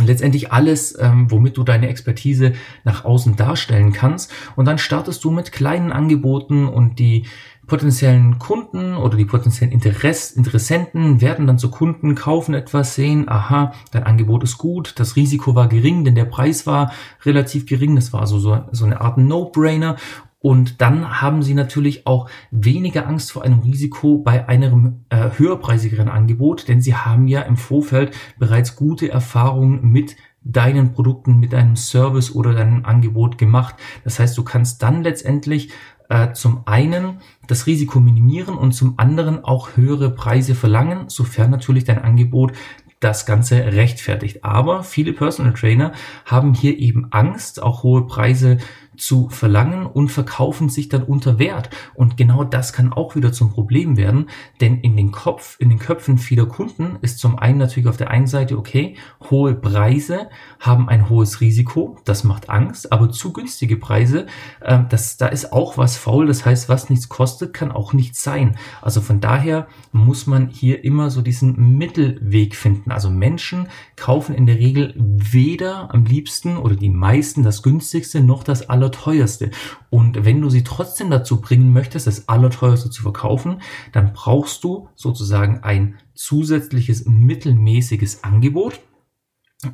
letztendlich 0.05 0.51
alles, 0.51 0.97
ähm, 0.99 1.31
womit 1.31 1.57
du 1.57 1.63
deine 1.63 1.87
Expertise 1.87 2.53
nach 2.83 3.05
außen 3.05 3.37
darstellen 3.37 3.93
kannst. 3.93 4.31
Und 4.55 4.65
dann 4.65 4.77
startest 4.77 5.23
du 5.23 5.31
mit 5.31 5.51
kleinen 5.51 5.91
Angeboten 5.93 6.67
und 6.67 6.99
die 6.99 7.25
potenziellen 7.67 8.37
Kunden 8.37 8.95
oder 8.95 9.15
die 9.15 9.25
potenziellen 9.25 9.73
Interess 9.73 10.31
Interessenten 10.31 11.21
werden 11.21 11.47
dann 11.47 11.57
zu 11.57 11.71
Kunden, 11.71 12.15
kaufen 12.15 12.53
etwas, 12.53 12.95
sehen, 12.95 13.29
aha, 13.29 13.73
dein 13.91 14.03
Angebot 14.03 14.43
ist 14.43 14.57
gut, 14.57 14.99
das 14.99 15.15
Risiko 15.15 15.55
war 15.55 15.69
gering, 15.69 16.03
denn 16.03 16.15
der 16.15 16.25
Preis 16.25 16.67
war 16.67 16.91
relativ 17.23 17.65
gering, 17.65 17.95
das 17.95 18.11
war 18.11 18.27
so, 18.27 18.39
so, 18.39 18.61
so 18.71 18.85
eine 18.85 18.99
Art 19.01 19.17
No-Brainer 19.17 19.95
und 20.41 20.79
dann 20.81 21.21
haben 21.21 21.43
sie 21.43 21.53
natürlich 21.53 22.07
auch 22.07 22.29
weniger 22.49 23.07
Angst 23.07 23.31
vor 23.31 23.43
einem 23.43 23.59
Risiko 23.59 24.19
bei 24.19 24.47
einem 24.47 25.05
äh, 25.09 25.31
höherpreisigeren 25.37 26.07
Angebot, 26.07 26.67
denn 26.69 26.81
sie 26.81 26.95
haben 26.95 27.27
ja 27.27 27.41
im 27.41 27.57
Vorfeld 27.57 28.15
bereits 28.37 28.77
gute 28.77 29.11
Erfahrungen 29.11 29.91
mit 29.91 30.15
deinen 30.41 30.93
Produkten, 30.93 31.39
mit 31.39 31.51
deinem 31.51 31.75
Service 31.75 32.33
oder 32.33 32.53
deinem 32.53 32.85
Angebot 32.85 33.37
gemacht. 33.37 33.75
Das 34.05 34.19
heißt, 34.19 34.37
du 34.37 34.43
kannst 34.43 34.81
dann 34.81 35.03
letztendlich 35.03 35.71
äh, 36.07 36.31
zum 36.31 36.61
einen 36.65 37.19
das 37.47 37.67
Risiko 37.67 37.99
minimieren 37.99 38.55
und 38.55 38.71
zum 38.71 38.97
anderen 38.97 39.43
auch 39.43 39.75
höhere 39.75 40.09
Preise 40.09 40.55
verlangen, 40.55 41.09
sofern 41.09 41.51
natürlich 41.51 41.83
dein 41.83 41.99
Angebot 41.99 42.53
das 42.99 43.25
Ganze 43.25 43.55
rechtfertigt. 43.57 44.43
Aber 44.43 44.83
viele 44.83 45.13
Personal 45.13 45.53
Trainer 45.53 45.93
haben 46.25 46.53
hier 46.53 46.77
eben 46.77 47.11
Angst, 47.11 47.61
auch 47.61 47.83
hohe 47.83 48.07
Preise 48.07 48.57
zu 48.99 49.29
verlangen 49.29 49.85
und 49.85 50.09
verkaufen 50.09 50.69
sich 50.69 50.89
dann 50.89 51.03
unter 51.03 51.39
Wert. 51.39 51.69
Und 51.93 52.17
genau 52.17 52.43
das 52.43 52.73
kann 52.73 52.93
auch 52.93 53.15
wieder 53.15 53.31
zum 53.31 53.51
Problem 53.51 53.97
werden, 53.97 54.29
denn 54.61 54.79
in 54.81 54.95
den 54.95 55.11
Kopf, 55.11 55.55
in 55.59 55.69
den 55.69 55.79
Köpfen 55.79 56.17
vieler 56.17 56.45
Kunden 56.45 56.97
ist 57.01 57.19
zum 57.19 57.39
einen 57.39 57.57
natürlich 57.57 57.89
auf 57.89 57.97
der 57.97 58.11
einen 58.11 58.27
Seite, 58.27 58.57
okay, 58.57 58.95
hohe 59.29 59.55
Preise 59.55 60.29
haben 60.59 60.89
ein 60.89 61.09
hohes 61.09 61.41
Risiko, 61.41 61.97
das 62.05 62.23
macht 62.23 62.49
Angst, 62.49 62.91
aber 62.91 63.09
zu 63.09 63.33
günstige 63.33 63.77
Preise, 63.77 64.27
äh, 64.61 64.79
das, 64.89 65.17
da 65.17 65.27
ist 65.27 65.53
auch 65.53 65.77
was 65.77 65.97
faul, 65.97 66.27
das 66.27 66.45
heißt, 66.45 66.69
was 66.69 66.89
nichts 66.89 67.09
kostet, 67.09 67.53
kann 67.53 67.71
auch 67.71 67.93
nichts 67.93 68.23
sein. 68.23 68.57
Also 68.81 69.01
von 69.01 69.19
daher 69.21 69.67
muss 69.91 70.27
man 70.27 70.49
hier 70.49 70.83
immer 70.83 71.09
so 71.09 71.21
diesen 71.21 71.77
Mittelweg 71.77 72.55
finden. 72.55 72.91
Also 72.91 73.09
Menschen 73.09 73.67
kaufen 73.95 74.35
in 74.35 74.45
der 74.45 74.57
Regel 74.57 74.93
weder 74.97 75.93
am 75.93 76.05
liebsten 76.05 76.57
oder 76.57 76.75
die 76.75 76.89
meisten 76.89 77.43
das 77.43 77.63
günstigste 77.63 78.21
noch 78.21 78.43
das 78.43 78.69
aller 78.69 78.88
allerteuerste. 78.89 79.51
Und 79.89 80.25
wenn 80.25 80.41
du 80.41 80.49
sie 80.49 80.63
trotzdem 80.63 81.09
dazu 81.09 81.41
bringen 81.41 81.71
möchtest, 81.73 82.07
das 82.07 82.27
allerteuerste 82.27 82.89
zu 82.89 83.01
verkaufen, 83.01 83.61
dann 83.91 84.13
brauchst 84.13 84.63
du 84.63 84.89
sozusagen 84.95 85.59
ein 85.63 85.97
zusätzliches 86.13 87.05
mittelmäßiges 87.05 88.23
Angebot, 88.23 88.79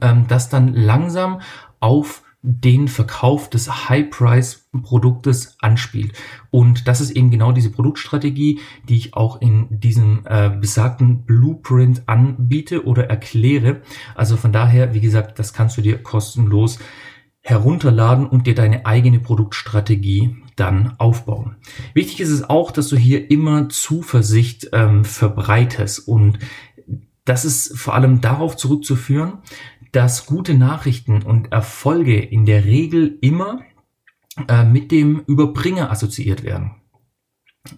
ähm, 0.01 0.25
das 0.27 0.49
dann 0.49 0.73
langsam 0.73 1.41
auf 1.79 2.21
den 2.47 2.87
Verkauf 2.87 3.49
des 3.49 3.89
High-Price-Produktes 3.89 5.57
anspielt. 5.61 6.13
Und 6.51 6.87
das 6.87 7.01
ist 7.01 7.09
eben 7.09 7.31
genau 7.31 7.51
diese 7.51 7.71
Produktstrategie, 7.71 8.59
die 8.87 8.97
ich 8.97 9.15
auch 9.15 9.41
in 9.41 9.67
diesem 9.71 10.21
äh, 10.25 10.51
besagten 10.51 11.25
Blueprint 11.25 12.03
anbiete 12.05 12.85
oder 12.85 13.09
erkläre. 13.09 13.81
Also 14.13 14.37
von 14.37 14.53
daher, 14.53 14.93
wie 14.93 15.01
gesagt, 15.01 15.39
das 15.39 15.53
kannst 15.53 15.77
du 15.77 15.81
dir 15.81 16.03
kostenlos 16.03 16.77
herunterladen 17.45 18.25
und 18.25 18.47
dir 18.47 18.55
deine 18.55 18.87
eigene 18.87 19.19
Produktstrategie 19.19 20.35
dann 20.55 20.95
aufbauen. 20.97 21.57
Wichtig 21.93 22.19
ist 22.19 22.31
es 22.31 22.49
auch, 22.49 22.71
dass 22.71 22.87
du 22.87 22.97
hier 22.97 23.29
immer 23.29 23.69
Zuversicht 23.69 24.69
ähm, 24.73 25.05
verbreitest 25.05 26.07
und 26.07 26.39
das 27.23 27.45
ist 27.45 27.77
vor 27.77 27.93
allem 27.93 28.19
darauf 28.19 28.57
zurückzuführen, 28.57 29.39
dass 29.91 30.25
gute 30.25 30.55
Nachrichten 30.55 31.21
und 31.21 31.51
Erfolge 31.51 32.19
in 32.19 32.45
der 32.45 32.65
Regel 32.65 33.17
immer 33.21 33.61
äh, 34.47 34.63
mit 34.63 34.91
dem 34.91 35.19
Überbringer 35.27 35.91
assoziiert 35.91 36.43
werden. 36.43 36.71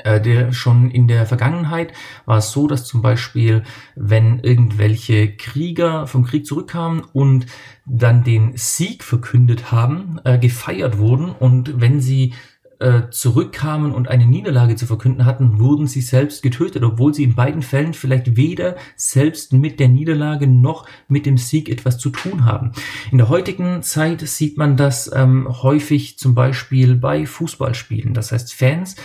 Äh, 0.03 0.19
der 0.19 0.51
schon 0.51 0.91
in 0.91 1.07
der 1.07 1.25
Vergangenheit 1.25 1.93
war 2.25 2.39
es 2.39 2.51
so, 2.51 2.67
dass 2.67 2.85
zum 2.85 3.01
Beispiel, 3.01 3.63
wenn 3.95 4.39
irgendwelche 4.39 5.35
Krieger 5.35 6.07
vom 6.07 6.25
Krieg 6.25 6.45
zurückkamen 6.45 7.03
und 7.13 7.45
dann 7.85 8.23
den 8.23 8.51
Sieg 8.57 9.03
verkündet 9.03 9.71
haben, 9.71 10.19
äh, 10.25 10.37
gefeiert 10.37 10.97
wurden 10.97 11.29
und 11.31 11.79
wenn 11.79 12.01
sie 12.01 12.33
äh, 12.79 13.09
zurückkamen 13.09 13.91
und 13.91 14.07
eine 14.07 14.25
Niederlage 14.25 14.75
zu 14.75 14.85
verkünden 14.85 15.25
hatten, 15.25 15.59
wurden 15.59 15.87
sie 15.87 16.01
selbst 16.01 16.43
getötet, 16.43 16.83
obwohl 16.83 17.13
sie 17.13 17.23
in 17.23 17.33
beiden 17.33 17.63
Fällen 17.63 17.93
vielleicht 17.93 18.37
weder 18.37 18.75
selbst 18.95 19.53
mit 19.53 19.79
der 19.79 19.87
Niederlage 19.87 20.45
noch 20.47 20.85
mit 21.07 21.25
dem 21.25 21.37
Sieg 21.37 21.69
etwas 21.69 21.97
zu 21.97 22.11
tun 22.11 22.45
haben. 22.45 22.73
In 23.11 23.17
der 23.17 23.29
heutigen 23.29 23.81
Zeit 23.81 24.21
sieht 24.21 24.57
man 24.57 24.77
das 24.77 25.11
ähm, 25.11 25.47
häufig 25.63 26.19
zum 26.19 26.35
Beispiel 26.35 26.95
bei 26.95 27.25
Fußballspielen. 27.25 28.13
Das 28.13 28.31
heißt, 28.31 28.53
Fans 28.53 28.95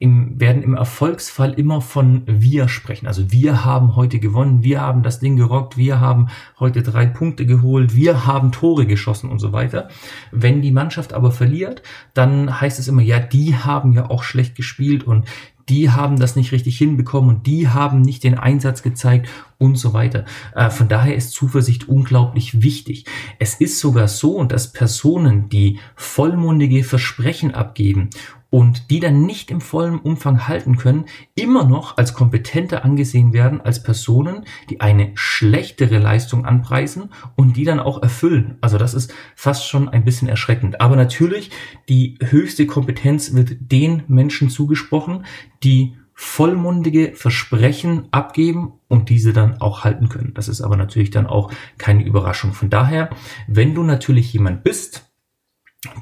im, 0.00 0.40
werden 0.40 0.62
im 0.62 0.74
Erfolgsfall 0.74 1.52
immer 1.52 1.82
von 1.82 2.22
wir 2.26 2.68
sprechen. 2.68 3.06
Also 3.06 3.30
wir 3.32 3.66
haben 3.66 3.96
heute 3.96 4.18
gewonnen, 4.18 4.64
wir 4.64 4.80
haben 4.80 5.02
das 5.02 5.20
Ding 5.20 5.36
gerockt, 5.36 5.76
wir 5.76 6.00
haben 6.00 6.28
heute 6.58 6.82
drei 6.82 7.04
Punkte 7.04 7.44
geholt, 7.44 7.94
wir 7.94 8.26
haben 8.26 8.50
Tore 8.50 8.86
geschossen 8.86 9.28
und 9.28 9.40
so 9.40 9.52
weiter. 9.52 9.88
Wenn 10.32 10.62
die 10.62 10.72
Mannschaft 10.72 11.12
aber 11.12 11.30
verliert, 11.30 11.82
dann 12.14 12.62
heißt 12.62 12.78
es 12.78 12.88
immer, 12.88 13.02
ja, 13.02 13.20
die 13.20 13.54
haben 13.54 13.92
ja 13.92 14.08
auch 14.08 14.22
schlecht 14.22 14.56
gespielt 14.56 15.04
und 15.04 15.26
die 15.68 15.90
haben 15.90 16.18
das 16.18 16.34
nicht 16.34 16.50
richtig 16.50 16.78
hinbekommen 16.78 17.36
und 17.36 17.46
die 17.46 17.68
haben 17.68 18.00
nicht 18.00 18.24
den 18.24 18.38
Einsatz 18.38 18.82
gezeigt 18.82 19.28
und 19.58 19.76
so 19.76 19.92
weiter. 19.92 20.24
Äh, 20.54 20.70
von 20.70 20.88
daher 20.88 21.14
ist 21.14 21.32
Zuversicht 21.32 21.88
unglaublich 21.88 22.62
wichtig. 22.62 23.04
Es 23.38 23.54
ist 23.54 23.78
sogar 23.78 24.08
so, 24.08 24.42
dass 24.44 24.72
Personen, 24.72 25.50
die 25.50 25.78
vollmundige 25.94 26.84
Versprechen 26.84 27.54
abgeben 27.54 28.08
und 28.50 28.90
die 28.90 29.00
dann 29.00 29.24
nicht 29.24 29.50
im 29.50 29.60
vollen 29.60 29.98
Umfang 29.98 30.48
halten 30.48 30.76
können, 30.76 31.06
immer 31.34 31.64
noch 31.64 31.96
als 31.96 32.14
kompetenter 32.14 32.84
angesehen 32.84 33.32
werden 33.32 33.60
als 33.60 33.82
Personen, 33.82 34.44
die 34.68 34.80
eine 34.80 35.12
schlechtere 35.14 35.98
Leistung 35.98 36.44
anpreisen 36.44 37.10
und 37.36 37.56
die 37.56 37.64
dann 37.64 37.80
auch 37.80 38.02
erfüllen. 38.02 38.58
Also 38.60 38.76
das 38.76 38.94
ist 38.94 39.14
fast 39.36 39.66
schon 39.66 39.88
ein 39.88 40.04
bisschen 40.04 40.28
erschreckend. 40.28 40.80
Aber 40.80 40.96
natürlich, 40.96 41.50
die 41.88 42.18
höchste 42.20 42.66
Kompetenz 42.66 43.34
wird 43.34 43.56
den 43.60 44.02
Menschen 44.08 44.50
zugesprochen, 44.50 45.24
die 45.62 45.96
vollmundige 46.14 47.14
Versprechen 47.14 48.08
abgeben 48.10 48.74
und 48.88 49.08
diese 49.08 49.32
dann 49.32 49.62
auch 49.62 49.84
halten 49.84 50.10
können. 50.10 50.34
Das 50.34 50.48
ist 50.48 50.60
aber 50.60 50.76
natürlich 50.76 51.10
dann 51.10 51.26
auch 51.26 51.50
keine 51.78 52.04
Überraschung. 52.04 52.52
Von 52.52 52.68
daher, 52.68 53.08
wenn 53.48 53.74
du 53.74 53.82
natürlich 53.84 54.30
jemand 54.34 54.62
bist, 54.62 55.09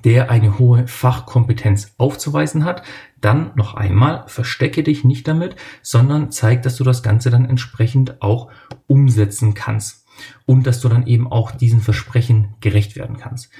der 0.04 0.30
eine 0.30 0.58
hohe 0.58 0.88
Fachkompetenz 0.88 1.94
aufzuweisen 1.98 2.64
hat, 2.64 2.82
dann 3.20 3.52
noch 3.54 3.74
einmal 3.74 4.24
verstecke 4.26 4.82
dich 4.82 5.04
nicht 5.04 5.28
damit, 5.28 5.56
sondern 5.82 6.30
zeig, 6.30 6.62
dass 6.62 6.76
du 6.76 6.84
das 6.84 7.02
Ganze 7.02 7.30
dann 7.30 7.44
entsprechend 7.44 8.20
auch 8.20 8.50
umsetzen 8.86 9.54
kannst 9.54 10.06
und 10.46 10.66
dass 10.66 10.80
du 10.80 10.88
dann 10.88 11.06
eben 11.06 11.30
auch 11.30 11.52
diesen 11.52 11.80
Versprechen 11.80 12.54
gerecht 12.60 12.96
werden 12.96 13.18
kannst. 13.18 13.50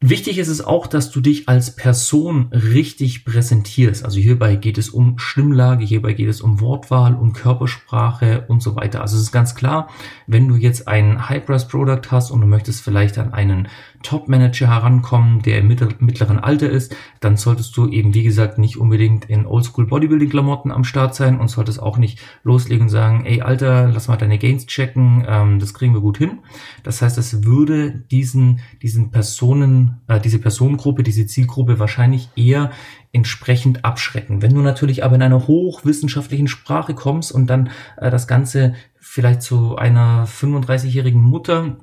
Wichtig 0.00 0.36
ist 0.36 0.48
es 0.48 0.60
auch, 0.60 0.86
dass 0.86 1.10
du 1.10 1.22
dich 1.22 1.48
als 1.48 1.74
Person 1.74 2.50
richtig 2.52 3.24
präsentierst. 3.24 4.04
Also 4.04 4.20
hierbei 4.20 4.56
geht 4.56 4.76
es 4.76 4.90
um 4.90 5.18
Stimmlage, 5.18 5.86
hierbei 5.86 6.12
geht 6.12 6.28
es 6.28 6.42
um 6.42 6.60
Wortwahl, 6.60 7.14
um 7.14 7.32
Körpersprache 7.32 8.44
und 8.46 8.62
so 8.62 8.76
weiter. 8.76 9.00
Also 9.00 9.16
es 9.16 9.22
ist 9.22 9.32
ganz 9.32 9.54
klar, 9.54 9.88
wenn 10.26 10.48
du 10.48 10.56
jetzt 10.56 10.86
ein 10.86 11.30
High-Price-Product 11.30 12.10
hast 12.10 12.30
und 12.30 12.42
du 12.42 12.46
möchtest 12.46 12.82
vielleicht 12.82 13.16
an 13.16 13.32
einen 13.32 13.68
Top-Manager 14.06 14.68
herankommen, 14.68 15.42
der 15.42 15.58
im 15.58 15.66
mittleren 15.66 16.38
Alter 16.38 16.70
ist, 16.70 16.94
dann 17.18 17.36
solltest 17.36 17.76
du 17.76 17.88
eben, 17.88 18.14
wie 18.14 18.22
gesagt, 18.22 18.56
nicht 18.56 18.76
unbedingt 18.76 19.24
in 19.24 19.46
Oldschool-Bodybuilding-Klamotten 19.46 20.70
am 20.70 20.84
Start 20.84 21.16
sein 21.16 21.40
und 21.40 21.48
solltest 21.48 21.82
auch 21.82 21.98
nicht 21.98 22.20
loslegen 22.44 22.84
und 22.84 22.88
sagen, 22.88 23.24
ey 23.26 23.42
Alter, 23.42 23.90
lass 23.92 24.06
mal 24.06 24.16
deine 24.16 24.38
Gains 24.38 24.66
checken, 24.66 25.24
ähm, 25.28 25.58
das 25.58 25.74
kriegen 25.74 25.92
wir 25.92 26.00
gut 26.00 26.18
hin. 26.18 26.38
Das 26.84 27.02
heißt, 27.02 27.18
es 27.18 27.42
würde 27.44 27.90
diesen, 27.90 28.60
diesen 28.80 29.10
Personen, 29.10 30.00
äh, 30.06 30.20
diese 30.20 30.38
Personengruppe, 30.38 31.02
diese 31.02 31.26
Zielgruppe 31.26 31.80
wahrscheinlich 31.80 32.28
eher 32.36 32.70
entsprechend 33.12 33.84
abschrecken. 33.84 34.40
Wenn 34.40 34.54
du 34.54 34.60
natürlich 34.60 35.02
aber 35.02 35.16
in 35.16 35.22
einer 35.22 35.48
hochwissenschaftlichen 35.48 36.46
Sprache 36.46 36.94
kommst 36.94 37.32
und 37.32 37.48
dann 37.48 37.70
äh, 37.96 38.10
das 38.10 38.28
Ganze 38.28 38.74
vielleicht 39.00 39.42
zu 39.42 39.76
einer 39.76 40.26
35-jährigen 40.26 41.20
Mutter 41.20 41.76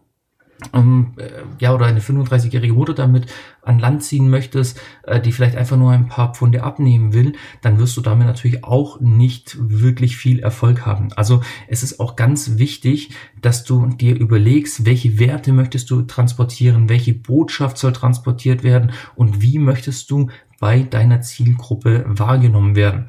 ähm, 0.73 1.13
äh, 1.17 1.29
ja, 1.59 1.73
oder 1.73 1.85
eine 1.85 1.99
35-jährige 1.99 2.73
Mutter 2.73 2.93
damit 2.93 3.27
an 3.61 3.79
Land 3.79 4.03
ziehen 4.03 4.29
möchtest, 4.29 4.79
äh, 5.03 5.19
die 5.19 5.31
vielleicht 5.31 5.55
einfach 5.55 5.77
nur 5.77 5.91
ein 5.91 6.07
paar 6.07 6.33
Pfunde 6.33 6.63
abnehmen 6.63 7.13
will, 7.13 7.33
dann 7.61 7.79
wirst 7.79 7.97
du 7.97 8.01
damit 8.01 8.27
natürlich 8.27 8.63
auch 8.63 8.99
nicht 8.99 9.57
wirklich 9.59 10.17
viel 10.17 10.39
Erfolg 10.39 10.85
haben. 10.85 11.11
Also 11.13 11.41
es 11.67 11.83
ist 11.83 11.99
auch 11.99 12.15
ganz 12.15 12.57
wichtig, 12.57 13.11
dass 13.41 13.63
du 13.63 13.87
dir 13.87 14.15
überlegst, 14.15 14.85
welche 14.85 15.19
Werte 15.19 15.53
möchtest 15.53 15.89
du 15.89 16.03
transportieren, 16.03 16.89
welche 16.89 17.13
Botschaft 17.13 17.77
soll 17.77 17.93
transportiert 17.93 18.63
werden 18.63 18.91
und 19.15 19.41
wie 19.41 19.59
möchtest 19.59 20.09
du 20.11 20.29
bei 20.59 20.83
deiner 20.83 21.21
Zielgruppe 21.21 22.05
wahrgenommen 22.07 22.75
werden. 22.75 23.07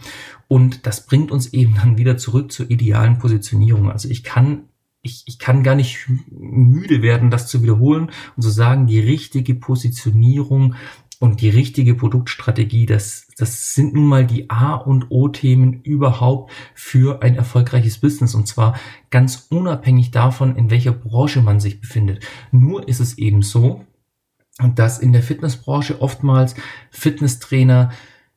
Und 0.49 0.87
das 0.87 1.07
bringt 1.07 1.31
uns 1.31 1.53
eben 1.53 1.77
dann 1.77 1.99
wieder 1.99 2.17
zurück 2.17 2.51
zur 2.51 2.71
idealen 2.71 3.19
Positionierung. 3.19 3.91
Also 3.91 4.09
ich 4.09 4.25
kann 4.25 4.65
ich, 5.05 5.23
ich 5.27 5.39
kann 5.39 5.63
gar 5.63 5.77
nicht 5.77 6.09
müde 6.31 7.03
werden, 7.03 7.31
das 7.31 7.47
zu 7.47 7.63
wiederholen 7.63 8.11
und 8.37 8.43
zu 8.43 8.51
sagen, 8.51 8.87
die 8.87 8.99
richtige 8.99 9.55
Positionierung 9.55 10.75
und 11.21 11.41
die 11.41 11.51
richtige 11.51 11.95
Produktstrategie, 11.95 12.87
das, 12.87 13.29
das 13.39 13.75
sind 13.75 13.95
nun 13.95 14.07
mal 14.07 14.27
die 14.27 14.51
A 14.51 14.75
und 14.75 15.07
O-Themen 15.11 15.83
überhaupt 15.83 16.51
für 16.75 17.23
ein 17.23 17.37
erfolgreiches 17.37 17.99
Business 17.99 18.35
und 18.35 18.49
zwar 18.49 18.77
ganz 19.11 19.47
unabhängig 19.51 20.11
davon, 20.11 20.57
in 20.57 20.71
welcher 20.71 20.93
Branche 20.93 21.41
man 21.41 21.61
sich 21.61 21.81
befindet. 21.81 22.27
Nur 22.51 22.89
ist 22.89 23.01
es 23.01 23.17
eben 23.19 23.43
so, 23.43 23.85
dass 24.75 24.99
in 24.99 25.13
der 25.13 25.23
Fitnessbranche 25.23 26.01
oftmals 26.01 26.55
Fitnesstrainer 26.91 27.91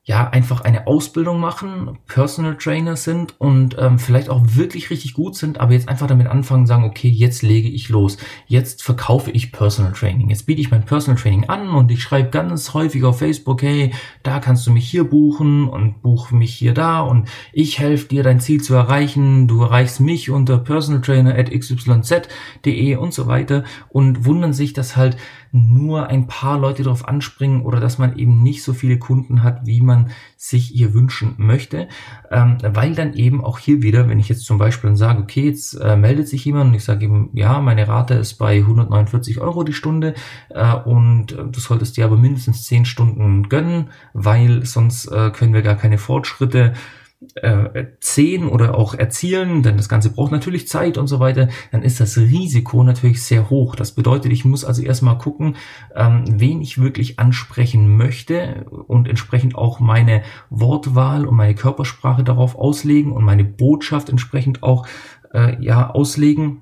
ja 0.07 0.29
einfach 0.29 0.61
eine 0.61 0.87
Ausbildung 0.87 1.41
machen, 1.41 1.99
Personal 2.07 2.55
Trainer 2.55 2.95
sind 2.95 3.35
und 3.39 3.75
ähm, 3.77 3.99
vielleicht 3.99 4.29
auch 4.29 4.41
wirklich 4.45 4.89
richtig 4.89 5.13
gut 5.13 5.35
sind, 5.35 5.59
aber 5.59 5.73
jetzt 5.73 5.89
einfach 5.89 6.07
damit 6.07 6.27
anfangen 6.27 6.65
sagen, 6.65 6.85
okay, 6.85 7.09
jetzt 7.09 7.41
lege 7.41 7.67
ich 7.67 7.89
los, 7.89 8.17
jetzt 8.47 8.83
verkaufe 8.83 9.31
ich 9.31 9.51
Personal 9.51 9.91
Training, 9.91 10.29
jetzt 10.29 10.45
biete 10.45 10.61
ich 10.61 10.71
mein 10.71 10.85
Personal 10.85 11.21
Training 11.21 11.49
an 11.49 11.71
und 11.71 11.91
ich 11.91 12.01
schreibe 12.01 12.29
ganz 12.29 12.73
häufig 12.73 13.03
auf 13.03 13.19
Facebook, 13.19 13.61
hey, 13.61 13.93
da 14.23 14.39
kannst 14.39 14.65
du 14.65 14.71
mich 14.71 14.89
hier 14.89 15.03
buchen 15.03 15.67
und 15.67 16.01
buch 16.01 16.31
mich 16.31 16.53
hier 16.53 16.73
da 16.73 17.01
und 17.01 17.27
ich 17.51 17.77
helfe 17.77 18.07
dir 18.07 18.23
dein 18.23 18.39
Ziel 18.39 18.61
zu 18.61 18.75
erreichen, 18.75 19.49
du 19.49 19.61
erreichst 19.61 19.99
mich 19.99 20.29
unter 20.29 20.57
personaltrainer 20.57 21.35
at 21.35 21.51
xyz.de 21.51 22.95
und 22.95 23.13
so 23.13 23.27
weiter. 23.27 23.65
Und 23.89 24.23
wundern 24.23 24.53
sich, 24.53 24.71
dass 24.71 24.95
halt 24.95 25.17
nur 25.51 26.07
ein 26.07 26.27
paar 26.27 26.59
Leute 26.59 26.83
darauf 26.83 27.07
anspringen 27.07 27.61
oder 27.61 27.79
dass 27.79 27.97
man 27.97 28.17
eben 28.17 28.43
nicht 28.43 28.63
so 28.63 28.73
viele 28.73 28.99
Kunden 28.99 29.43
hat, 29.43 29.65
wie 29.65 29.81
man 29.81 30.09
sich 30.35 30.67
hier 30.67 30.93
wünschen 30.93 31.35
möchte, 31.37 31.87
ähm, 32.31 32.57
weil 32.61 32.95
dann 32.95 33.13
eben 33.13 33.43
auch 33.43 33.59
hier 33.59 33.81
wieder, 33.81 34.09
wenn 34.09 34.19
ich 34.19 34.29
jetzt 34.29 34.45
zum 34.45 34.57
Beispiel 34.57 34.89
dann 34.89 34.97
sage, 34.97 35.21
okay, 35.21 35.45
jetzt 35.45 35.73
äh, 35.73 35.95
meldet 35.95 36.27
sich 36.27 36.45
jemand 36.45 36.69
und 36.69 36.75
ich 36.75 36.83
sage 36.83 37.05
ihm, 37.05 37.29
ja, 37.33 37.59
meine 37.59 37.87
Rate 37.87 38.15
ist 38.15 38.35
bei 38.35 38.57
149 38.57 39.39
Euro 39.39 39.63
die 39.63 39.73
Stunde 39.73 40.13
äh, 40.49 40.73
und 40.73 41.31
äh, 41.31 41.45
du 41.45 41.59
solltest 41.59 41.97
dir 41.97 42.05
aber 42.05 42.17
mindestens 42.17 42.63
10 42.63 42.85
Stunden 42.85 43.49
gönnen, 43.49 43.89
weil 44.13 44.65
sonst 44.65 45.07
äh, 45.07 45.31
können 45.31 45.53
wir 45.53 45.61
gar 45.61 45.75
keine 45.75 45.97
Fortschritte 45.97 46.73
äh, 47.35 47.85
sehen 47.99 48.47
oder 48.47 48.75
auch 48.75 48.93
erzielen, 48.93 49.63
denn 49.63 49.77
das 49.77 49.89
Ganze 49.89 50.11
braucht 50.11 50.31
natürlich 50.31 50.67
Zeit 50.67 50.97
und 50.97 51.07
so 51.07 51.19
weiter, 51.19 51.49
dann 51.71 51.81
ist 51.81 51.99
das 51.99 52.17
Risiko 52.17 52.83
natürlich 52.83 53.23
sehr 53.23 53.49
hoch. 53.49 53.75
Das 53.75 53.93
bedeutet, 53.93 54.31
ich 54.31 54.45
muss 54.45 54.63
also 54.63 54.83
erstmal 54.83 55.17
gucken, 55.17 55.55
ähm, 55.95 56.25
wen 56.27 56.61
ich 56.61 56.79
wirklich 56.79 57.19
ansprechen 57.19 57.97
möchte 57.97 58.65
und 58.87 59.07
entsprechend 59.07 59.55
auch 59.55 59.79
meine 59.79 60.21
Wortwahl 60.49 61.25
und 61.25 61.35
meine 61.35 61.55
Körpersprache 61.55 62.23
darauf 62.23 62.55
auslegen 62.55 63.11
und 63.11 63.23
meine 63.23 63.43
Botschaft 63.43 64.09
entsprechend 64.09 64.61
auch 64.61 64.85
äh, 65.33 65.61
ja 65.63 65.89
auslegen 65.89 66.61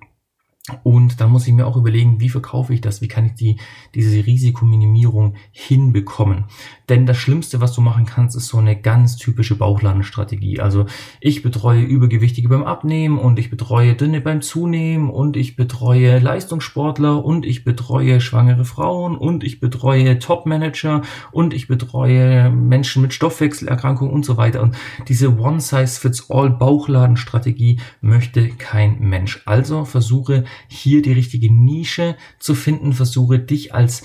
und 0.81 1.21
dann 1.21 1.29
muss 1.29 1.45
ich 1.45 1.53
mir 1.53 1.67
auch 1.67 1.77
überlegen, 1.77 2.19
wie 2.19 2.29
verkaufe 2.29 2.73
ich 2.73 2.81
das? 2.81 2.99
Wie 2.99 3.07
kann 3.07 3.25
ich 3.27 3.33
die, 3.33 3.57
diese 3.93 4.25
Risikominimierung 4.25 5.35
hinbekommen? 5.51 6.45
Denn 6.89 7.05
das 7.05 7.17
Schlimmste, 7.17 7.61
was 7.61 7.73
du 7.73 7.81
machen 7.81 8.07
kannst, 8.07 8.35
ist 8.35 8.47
so 8.47 8.57
eine 8.57 8.75
ganz 8.75 9.15
typische 9.15 9.55
Bauchladenstrategie. 9.55 10.59
Also 10.59 10.87
ich 11.19 11.43
betreue 11.43 11.83
Übergewichtige 11.83 12.49
beim 12.49 12.63
Abnehmen 12.63 13.19
und 13.19 13.37
ich 13.37 13.51
betreue 13.51 13.93
Dünne 13.93 14.21
beim 14.21 14.41
Zunehmen 14.41 15.11
und 15.11 15.37
ich 15.37 15.55
betreue 15.55 16.17
Leistungssportler 16.17 17.23
und 17.23 17.45
ich 17.45 17.63
betreue 17.63 18.19
schwangere 18.19 18.65
Frauen 18.65 19.17
und 19.17 19.43
ich 19.43 19.59
betreue 19.59 20.17
Topmanager 20.17 21.03
und 21.31 21.53
ich 21.53 21.67
betreue 21.67 22.49
Menschen 22.49 23.03
mit 23.03 23.13
Stoffwechselerkrankungen 23.13 24.11
und 24.11 24.25
so 24.25 24.35
weiter. 24.35 24.63
Und 24.63 24.75
diese 25.07 25.37
One-Size-Fits-All 25.37 26.49
Bauchladenstrategie 26.49 27.79
möchte 28.01 28.49
kein 28.49 28.99
Mensch. 28.99 29.43
Also 29.45 29.85
versuche 29.85 30.43
hier 30.67 31.01
die 31.01 31.13
richtige 31.13 31.53
Nische 31.53 32.15
zu 32.39 32.55
finden, 32.55 32.93
versuche 32.93 33.39
dich 33.39 33.73
als 33.73 34.03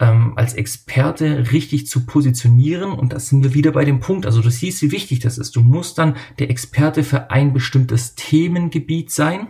ähm, 0.00 0.32
als 0.36 0.54
Experte 0.54 1.52
richtig 1.52 1.86
zu 1.86 2.04
positionieren 2.04 2.90
und 2.92 3.12
das 3.12 3.28
sind 3.28 3.44
wir 3.44 3.54
wieder 3.54 3.70
bei 3.72 3.84
dem 3.84 4.00
Punkt. 4.00 4.26
Also 4.26 4.40
du 4.40 4.50
siehst, 4.50 4.82
wie 4.82 4.90
wichtig 4.90 5.20
das 5.20 5.38
ist. 5.38 5.54
Du 5.56 5.60
musst 5.60 5.98
dann 5.98 6.16
der 6.38 6.50
Experte 6.50 7.04
für 7.04 7.30
ein 7.30 7.52
bestimmtes 7.52 8.14
Themengebiet 8.16 9.10
sein. 9.10 9.48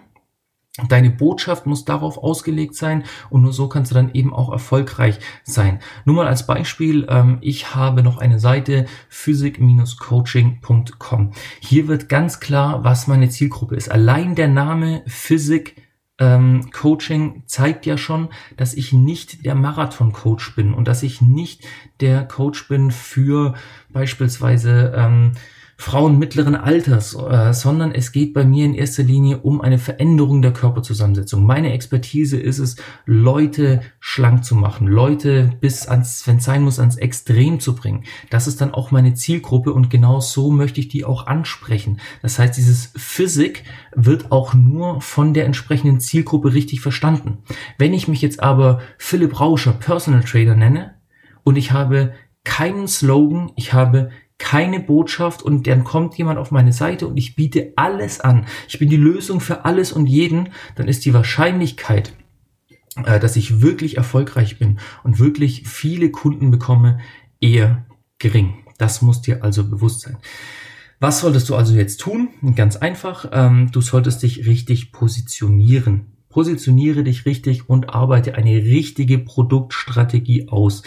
Deine 0.89 1.11
Botschaft 1.11 1.67
muss 1.67 1.85
darauf 1.85 2.19
ausgelegt 2.19 2.75
sein 2.75 3.05
und 3.31 3.43
nur 3.43 3.53
so 3.53 3.69
kannst 3.69 3.93
du 3.93 3.95
dann 3.95 4.13
eben 4.13 4.35
auch 4.35 4.51
erfolgreich 4.51 5.21
sein. 5.45 5.79
Nur 6.05 6.17
mal 6.17 6.27
als 6.27 6.49
Beispiel, 6.49 7.07
ähm, 7.09 7.39
ich 7.43 7.77
habe 7.77 8.03
noch 8.03 8.19
eine 8.19 8.41
Seite 8.41 8.87
physik-coaching.com. 9.09 11.31
Hier 11.61 11.87
wird 11.87 12.09
ganz 12.09 12.41
klar, 12.41 12.83
was 12.83 13.07
meine 13.07 13.29
Zielgruppe 13.29 13.77
ist. 13.77 13.89
Allein 13.89 14.35
der 14.35 14.49
Name 14.49 15.05
Physik 15.07 15.84
ähm, 16.19 16.71
Coaching 16.71 17.43
zeigt 17.47 17.87
ja 17.87 17.99
schon, 17.99 18.29
dass 18.57 18.75
ich 18.75 18.93
nicht 18.93 19.45
der 19.45 19.55
Marathon-Coach 19.55 20.55
bin 20.55 20.73
und 20.73 20.87
dass 20.87 21.03
ich 21.03 21.21
nicht 21.21 21.65
der 22.01 22.25
Coach 22.25 22.69
bin 22.69 22.91
für 22.91 23.55
beispielsweise 23.91 24.93
ähm, 24.97 25.33
Frauen 25.77 26.19
mittleren 26.19 26.55
Alters, 26.55 27.15
äh, 27.15 27.53
sondern 27.53 27.93
es 27.93 28.13
geht 28.13 28.33
bei 28.33 28.45
mir 28.45 28.65
in 28.65 28.75
erster 28.75 29.03
Linie 29.03 29.39
um 29.39 29.61
eine 29.61 29.79
Veränderung 29.79 30.41
der 30.41 30.53
Körperzusammensetzung. 30.53 31.45
Meine 31.45 31.73
Expertise 31.73 32.39
ist 32.39 32.59
es, 32.59 32.77
Leute 33.07 33.83
schlank 33.99 34.45
zu 34.45 34.55
machen, 34.55 34.87
Leute 34.87 35.53
bis 35.61 35.89
ans, 35.89 36.27
wenn 36.27 36.37
es 36.37 36.45
sein 36.45 36.63
muss, 36.63 36.79
ans 36.79 36.97
Extrem 36.97 37.59
zu 37.59 37.75
bringen. 37.75 38.05
Das 38.31 38.47
ist 38.47 38.61
dann 38.61 38.73
auch 38.73 38.93
meine 38.93 39.15
Zielgruppe 39.15 39.73
und 39.73 39.91
genau 39.91 40.21
so 40.21 40.51
möchte 40.51 40.81
ich 40.81 40.89
die 40.89 41.05
auch 41.05 41.27
ansprechen. 41.27 41.99
Das 42.23 42.39
heißt, 42.39 42.57
dieses 42.57 42.93
Physik 42.97 43.65
wird 43.95 44.31
auch 44.31 44.55
nur 44.55 45.01
von 45.01 45.35
der 45.35 45.47
entsprechenden 45.47 45.99
Zielgruppe 45.99 46.55
richtig 46.55 46.81
verstanden. 46.81 47.39
Wenn 47.79 47.95
ich 47.95 48.07
mich 48.07 48.23
jetzt 48.23 48.43
aber 48.43 48.81
Philipp 48.99 49.41
Rauscher 49.41 49.73
Personal 49.73 50.23
Trader 50.23 50.55
nenne 50.55 50.95
und 51.43 51.57
ich 51.57 51.73
habe 51.73 52.13
keinen 52.45 52.87
Slogan, 52.87 53.51
ich 53.57 53.73
habe 53.73 54.11
keine 54.39 54.81
Botschaft 54.81 55.43
und 55.43 55.67
dann 55.67 55.85
kommt 55.85 56.17
jemand 56.17 56.39
auf 56.39 56.51
meine 56.51 56.73
Seite 56.73 57.07
und 57.07 57.17
ich 57.17 57.37
biete 57.37 57.73
alles 57.77 58.21
an. 58.21 58.47
Ich 58.69 58.79
bin 58.79 58.89
die 58.89 58.97
Lösung 58.97 59.41
für 59.41 59.65
alles 59.65 59.93
und 59.93 60.07
jeden, 60.07 60.51
dann 60.75 60.89
ist 60.89 61.05
die 61.05 61.15
Wahrscheinlichkeit, 61.15 62.13
äh, 63.05 63.21
dass 63.21 63.37
ich 63.37 63.63
wirklich 63.63 63.97
erfolgreich 63.97 64.59
bin 64.59 64.79
und 65.03 65.19
wirklich 65.19 65.69
viele 65.69 66.11
Kunden 66.11 66.51
bekomme, 66.51 66.99
eher 67.41 67.87
gering. 68.19 68.65
Das 68.79 69.03
muss 69.03 69.23
dir 69.23 69.45
also 69.45 69.69
bewusst 69.69 70.01
sein. 70.01 70.17
Was 71.01 71.21
solltest 71.21 71.49
du 71.49 71.55
also 71.55 71.75
jetzt 71.75 72.01
tun? 72.01 72.31
Ganz 72.57 72.77
einfach, 72.77 73.29
ähm, 73.33 73.71
du 73.71 73.81
solltest 73.81 74.23
dich 74.23 74.47
richtig 74.47 74.91
positionieren 74.91 76.15
positioniere 76.35 77.05
dich 77.05 77.27
richtig 77.27 77.71
und 77.71 77.91
arbeite 77.91 78.35
eine 78.35 78.57
richtige 78.57 79.21
Produktstrategie 79.21 80.49
aus. 80.49 80.83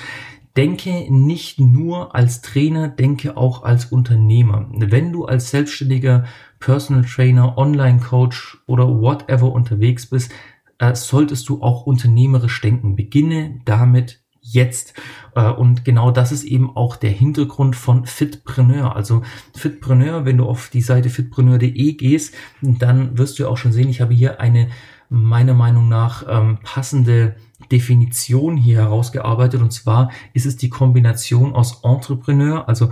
Denke 0.58 1.06
nicht 1.10 1.60
nur 1.60 2.16
als 2.16 2.42
Trainer, 2.42 2.88
denke 2.88 3.38
auch 3.38 3.64
als 3.64 3.86
Unternehmer. 3.86 4.68
Wenn 4.74 5.14
du 5.14 5.26
als 5.26 5.52
selbstständiger 5.52 6.26
Personal 6.60 7.06
Trainer, 7.06 7.58
Online 7.58 8.00
Coach 8.00 8.58
oder 8.66 8.88
whatever 8.88 9.52
unterwegs 9.52 10.08
bist, 10.08 10.32
äh, 10.80 10.96
solltest 10.96 11.48
du 11.50 11.62
auch 11.62 11.86
unternehmerisch 11.86 12.60
denken. 12.60 12.96
Beginne 12.96 13.62
damit 13.66 14.22
jetzt. 14.42 14.94
Äh, 15.36 15.52
und 15.52 15.86
genau 15.86 16.12
das 16.12 16.32
ist 16.32 16.44
eben 16.44 16.76
auch 16.76 16.96
der 16.96 17.12
Hintergrund 17.12 17.76
von 17.76 18.06
Fitpreneur. 18.06 18.96
Also 18.96 19.22
Fitpreneur, 19.56 20.26
wenn 20.26 20.38
du 20.38 20.46
auf 20.46 20.70
die 20.70 20.82
Seite 20.82 21.10
fitpreneur.de 21.10 21.94
gehst, 21.94 22.34
dann 22.62 23.18
wirst 23.18 23.38
du 23.38 23.48
auch 23.48 23.58
schon 23.58 23.74
sehen, 23.74 23.90
ich 23.90 24.02
habe 24.02 24.14
hier 24.14 24.40
eine 24.40 24.70
meiner 25.10 25.54
Meinung 25.54 25.88
nach 25.88 26.26
ähm, 26.28 26.58
passende 26.64 27.36
Definition 27.72 28.58
hier 28.58 28.78
herausgearbeitet. 28.78 29.62
Und 29.62 29.72
zwar 29.72 30.12
ist 30.34 30.46
es 30.46 30.58
die 30.58 30.70
Kombination 30.70 31.54
aus 31.54 31.84
Entrepreneur, 31.84 32.68
also 32.68 32.90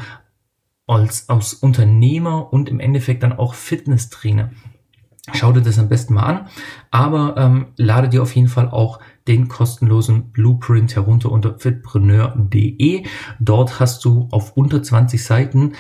als, 0.87 1.29
aus 1.29 1.53
Unternehmer 1.53 2.51
und 2.53 2.69
im 2.69 2.79
Endeffekt 2.79 3.23
dann 3.23 3.33
auch 3.33 3.53
Fitnesstrainer. 3.53 4.51
Schau 5.33 5.51
dir 5.51 5.61
das 5.61 5.79
am 5.79 5.89
besten 5.89 6.13
mal 6.13 6.23
an, 6.23 6.47
aber 6.91 7.35
ähm, 7.37 7.67
lade 7.77 8.09
dir 8.09 8.21
auf 8.21 8.35
jeden 8.35 8.47
Fall 8.47 8.69
auch 8.69 8.99
den 9.27 9.47
kostenlosen 9.47 10.31
Blueprint 10.31 10.95
herunter 10.95 11.31
unter 11.31 11.57
fitpreneur.de. 11.57 13.05
Dort 13.39 13.79
hast 13.79 14.05
du 14.05 14.27
auf 14.29 14.55
unter 14.55 14.83
20 14.83 15.23
Seiten 15.23 15.73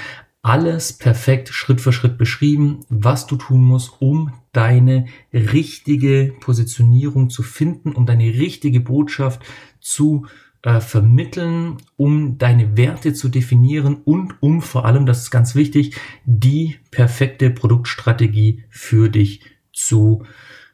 alles 0.45 0.93
perfekt 0.93 1.49
Schritt 1.49 1.81
für 1.81 1.91
Schritt 1.91 2.19
beschrieben, 2.19 2.85
was 2.87 3.25
du 3.25 3.35
tun 3.35 3.63
musst, 3.63 3.99
um 3.99 4.31
deine 4.51 5.05
richtige 5.33 6.35
Positionierung 6.39 7.31
zu 7.31 7.41
finden, 7.41 7.93
um 7.93 8.05
deine 8.05 8.25
richtige 8.25 8.79
Botschaft 8.79 9.41
zu 9.79 10.27
äh, 10.61 10.81
vermitteln, 10.81 11.77
um 11.97 12.37
deine 12.37 12.77
Werte 12.77 13.15
zu 13.15 13.29
definieren 13.29 13.95
und 14.05 14.35
um 14.39 14.61
vor 14.61 14.85
allem, 14.85 15.07
das 15.07 15.23
ist 15.23 15.31
ganz 15.31 15.55
wichtig, 15.55 15.95
die 16.25 16.75
perfekte 16.91 17.49
Produktstrategie 17.49 18.65
für 18.69 19.09
dich 19.09 19.41
zu 19.73 20.25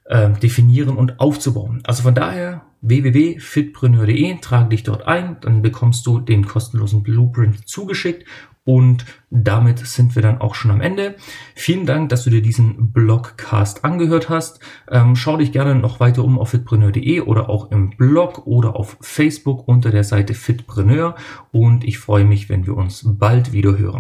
äh, 0.03 0.31
definieren 0.31 0.97
und 0.97 1.21
aufzubauen. 1.21 1.79
Also 1.85 2.03
von 2.03 2.13
daher 2.13 2.65
www.fitpreneur.de, 2.81 4.39
trage 4.41 4.69
dich 4.69 4.83
dort 4.83 5.07
ein, 5.07 5.37
dann 5.39 5.61
bekommst 5.61 6.05
du 6.07 6.19
den 6.19 6.45
kostenlosen 6.45 7.03
Blueprint 7.03 7.67
zugeschickt 7.69 8.25
und 8.63 9.05
damit 9.31 9.79
sind 9.79 10.15
wir 10.15 10.21
dann 10.21 10.39
auch 10.39 10.53
schon 10.53 10.71
am 10.71 10.81
Ende. 10.81 11.15
Vielen 11.55 11.85
Dank, 11.85 12.09
dass 12.09 12.23
du 12.23 12.29
dir 12.29 12.41
diesen 12.41 12.91
Blogcast 12.91 13.83
angehört 13.83 14.29
hast. 14.29 14.59
Ähm, 14.89 15.15
schau 15.15 15.37
dich 15.37 15.51
gerne 15.51 15.73
noch 15.73 15.99
weiter 15.99 16.23
um 16.23 16.37
auf 16.37 16.49
fitpreneur.de 16.49 17.21
oder 17.21 17.49
auch 17.49 17.71
im 17.71 17.89
Blog 17.91 18.45
oder 18.45 18.75
auf 18.75 18.97
Facebook 19.01 19.67
unter 19.67 19.89
der 19.89 20.03
Seite 20.03 20.35
Fitpreneur. 20.35 21.15
Und 21.51 21.83
ich 21.83 21.97
freue 21.97 22.25
mich, 22.25 22.49
wenn 22.49 22.67
wir 22.67 22.77
uns 22.77 23.03
bald 23.05 23.51
wieder 23.51 23.77
hören. 23.77 23.99